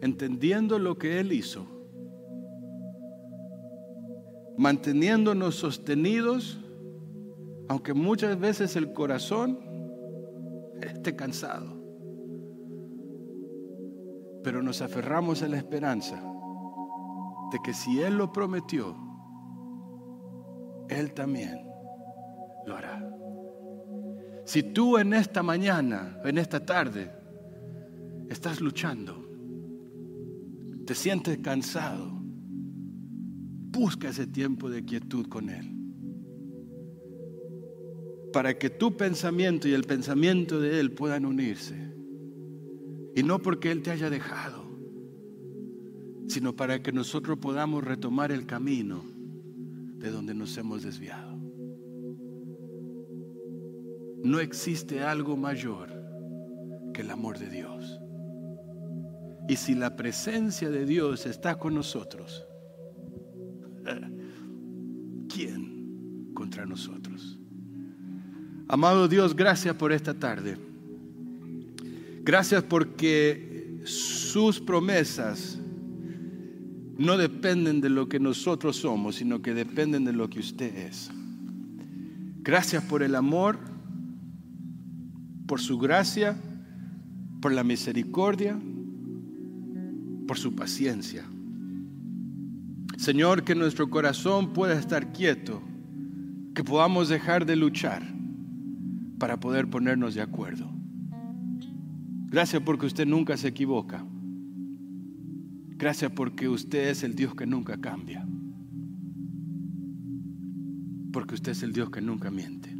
Entendiendo 0.00 0.80
lo 0.80 0.98
que 0.98 1.20
Él 1.20 1.32
hizo, 1.32 1.64
manteniéndonos 4.58 5.54
sostenidos, 5.54 6.58
aunque 7.68 7.94
muchas 7.94 8.40
veces 8.40 8.74
el 8.74 8.92
corazón 8.92 9.60
esté 10.82 11.14
cansado. 11.14 11.79
Pero 14.42 14.62
nos 14.62 14.80
aferramos 14.80 15.42
a 15.42 15.48
la 15.48 15.56
esperanza 15.56 16.22
de 17.50 17.58
que 17.62 17.74
si 17.74 18.00
Él 18.00 18.16
lo 18.16 18.32
prometió, 18.32 18.96
Él 20.88 21.12
también 21.12 21.60
lo 22.66 22.76
hará. 22.76 23.06
Si 24.44 24.62
tú 24.62 24.98
en 24.98 25.14
esta 25.14 25.42
mañana, 25.42 26.18
en 26.24 26.38
esta 26.38 26.64
tarde, 26.64 27.10
estás 28.28 28.60
luchando, 28.60 29.28
te 30.86 30.94
sientes 30.94 31.38
cansado, 31.38 32.20
busca 33.70 34.08
ese 34.08 34.26
tiempo 34.26 34.68
de 34.68 34.84
quietud 34.84 35.28
con 35.28 35.50
Él. 35.50 35.76
Para 38.32 38.58
que 38.58 38.70
tu 38.70 38.96
pensamiento 38.96 39.68
y 39.68 39.72
el 39.72 39.84
pensamiento 39.84 40.60
de 40.60 40.80
Él 40.80 40.92
puedan 40.92 41.26
unirse. 41.26 41.89
Y 43.14 43.22
no 43.22 43.40
porque 43.40 43.70
Él 43.70 43.82
te 43.82 43.90
haya 43.90 44.10
dejado, 44.10 44.64
sino 46.28 46.54
para 46.54 46.82
que 46.82 46.92
nosotros 46.92 47.38
podamos 47.38 47.82
retomar 47.82 48.30
el 48.30 48.46
camino 48.46 49.02
de 49.98 50.10
donde 50.10 50.34
nos 50.34 50.56
hemos 50.56 50.82
desviado. 50.82 51.36
No 54.22 54.38
existe 54.38 55.02
algo 55.02 55.36
mayor 55.36 55.88
que 56.92 57.00
el 57.00 57.10
amor 57.10 57.38
de 57.38 57.48
Dios. 57.48 58.00
Y 59.48 59.56
si 59.56 59.74
la 59.74 59.96
presencia 59.96 60.70
de 60.70 60.86
Dios 60.86 61.26
está 61.26 61.58
con 61.58 61.74
nosotros, 61.74 62.46
¿quién 65.28 66.32
contra 66.34 66.64
nosotros? 66.66 67.40
Amado 68.68 69.08
Dios, 69.08 69.34
gracias 69.34 69.74
por 69.74 69.90
esta 69.90 70.14
tarde. 70.14 70.69
Gracias 72.30 72.62
porque 72.62 73.80
sus 73.84 74.60
promesas 74.60 75.58
no 76.96 77.16
dependen 77.16 77.80
de 77.80 77.90
lo 77.90 78.08
que 78.08 78.20
nosotros 78.20 78.76
somos, 78.76 79.16
sino 79.16 79.42
que 79.42 79.52
dependen 79.52 80.04
de 80.04 80.12
lo 80.12 80.30
que 80.30 80.38
usted 80.38 80.72
es. 80.76 81.10
Gracias 82.42 82.84
por 82.84 83.02
el 83.02 83.16
amor 83.16 83.58
por 85.48 85.60
su 85.60 85.76
gracia, 85.80 86.40
por 87.42 87.50
la 87.50 87.64
misericordia, 87.64 88.56
por 90.28 90.38
su 90.38 90.54
paciencia. 90.54 91.24
Señor, 92.96 93.42
que 93.42 93.56
nuestro 93.56 93.90
corazón 93.90 94.52
pueda 94.52 94.78
estar 94.78 95.12
quieto, 95.12 95.60
que 96.54 96.62
podamos 96.62 97.08
dejar 97.08 97.44
de 97.44 97.56
luchar 97.56 98.04
para 99.18 99.40
poder 99.40 99.68
ponernos 99.68 100.14
de 100.14 100.22
acuerdo. 100.22 100.69
Gracias 102.30 102.62
porque 102.62 102.86
usted 102.86 103.06
nunca 103.06 103.36
se 103.36 103.48
equivoca. 103.48 104.04
Gracias 105.76 106.10
porque 106.12 106.48
usted 106.48 106.88
es 106.88 107.02
el 107.02 107.14
Dios 107.14 107.34
que 107.34 107.46
nunca 107.46 107.78
cambia. 107.78 108.26
porque 111.10 111.34
usted 111.34 111.52
es 111.52 111.62
el 111.62 111.72
Dios 111.72 111.90
que 111.90 112.00
nunca 112.00 112.30
miente. 112.30 112.74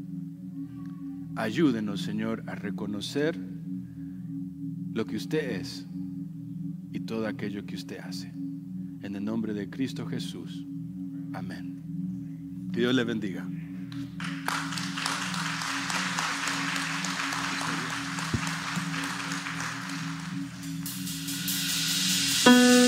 Ayúdenos, 1.36 2.02
Señor, 2.02 2.44
a 2.46 2.54
reconocer 2.54 3.38
lo 4.92 5.06
que 5.06 5.16
usted 5.16 5.60
es 5.60 5.86
y 6.92 7.00
todo 7.00 7.26
aquello 7.26 7.64
que 7.64 7.76
usted 7.76 7.98
hace. 7.98 8.32
En 9.02 9.16
el 9.16 9.24
nombre 9.24 9.54
de 9.54 9.70
Cristo 9.70 10.06
Jesús. 10.06 10.66
Amén. 11.32 11.82
Que 12.72 12.80
Dios 12.80 12.94
le 12.94 13.04
bendiga. 13.04 13.48
you 22.50 22.79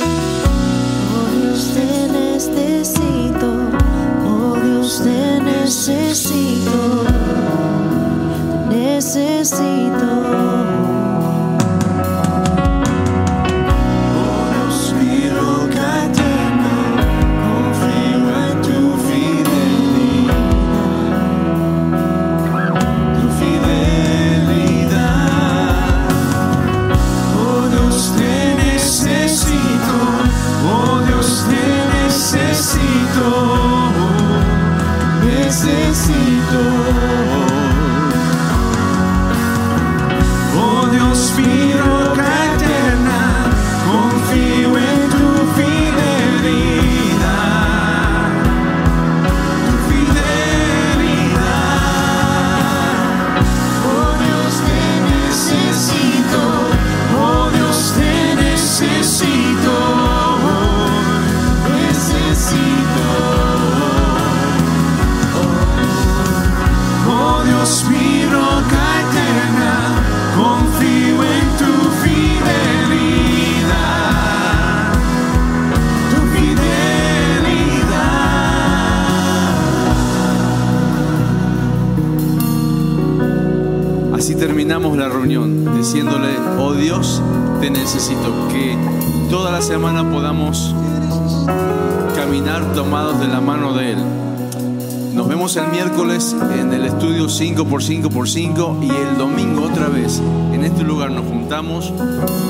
estudio 97.79 98.11
5x5x5 98.11 98.83
y 98.83 98.91
el 98.91 99.19
domingo 99.19 99.63
otra 99.65 99.89
vez 99.89 100.21
en 100.53 100.65
este 100.65 100.83
lugar 100.83 101.11
nos 101.11 101.25
juntamos 101.27 101.93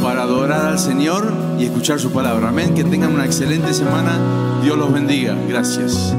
para 0.02 0.22
adorar 0.22 0.66
al 0.66 0.78
Señor 0.78 1.32
y 1.58 1.64
escuchar 1.64 2.00
su 2.00 2.10
palabra. 2.12 2.48
Amén. 2.48 2.74
Que 2.74 2.84
tengan 2.84 3.12
una 3.14 3.24
excelente 3.24 3.72
semana. 3.72 4.60
Dios 4.62 4.76
los 4.76 4.92
bendiga. 4.92 5.36
Gracias. 5.48 6.14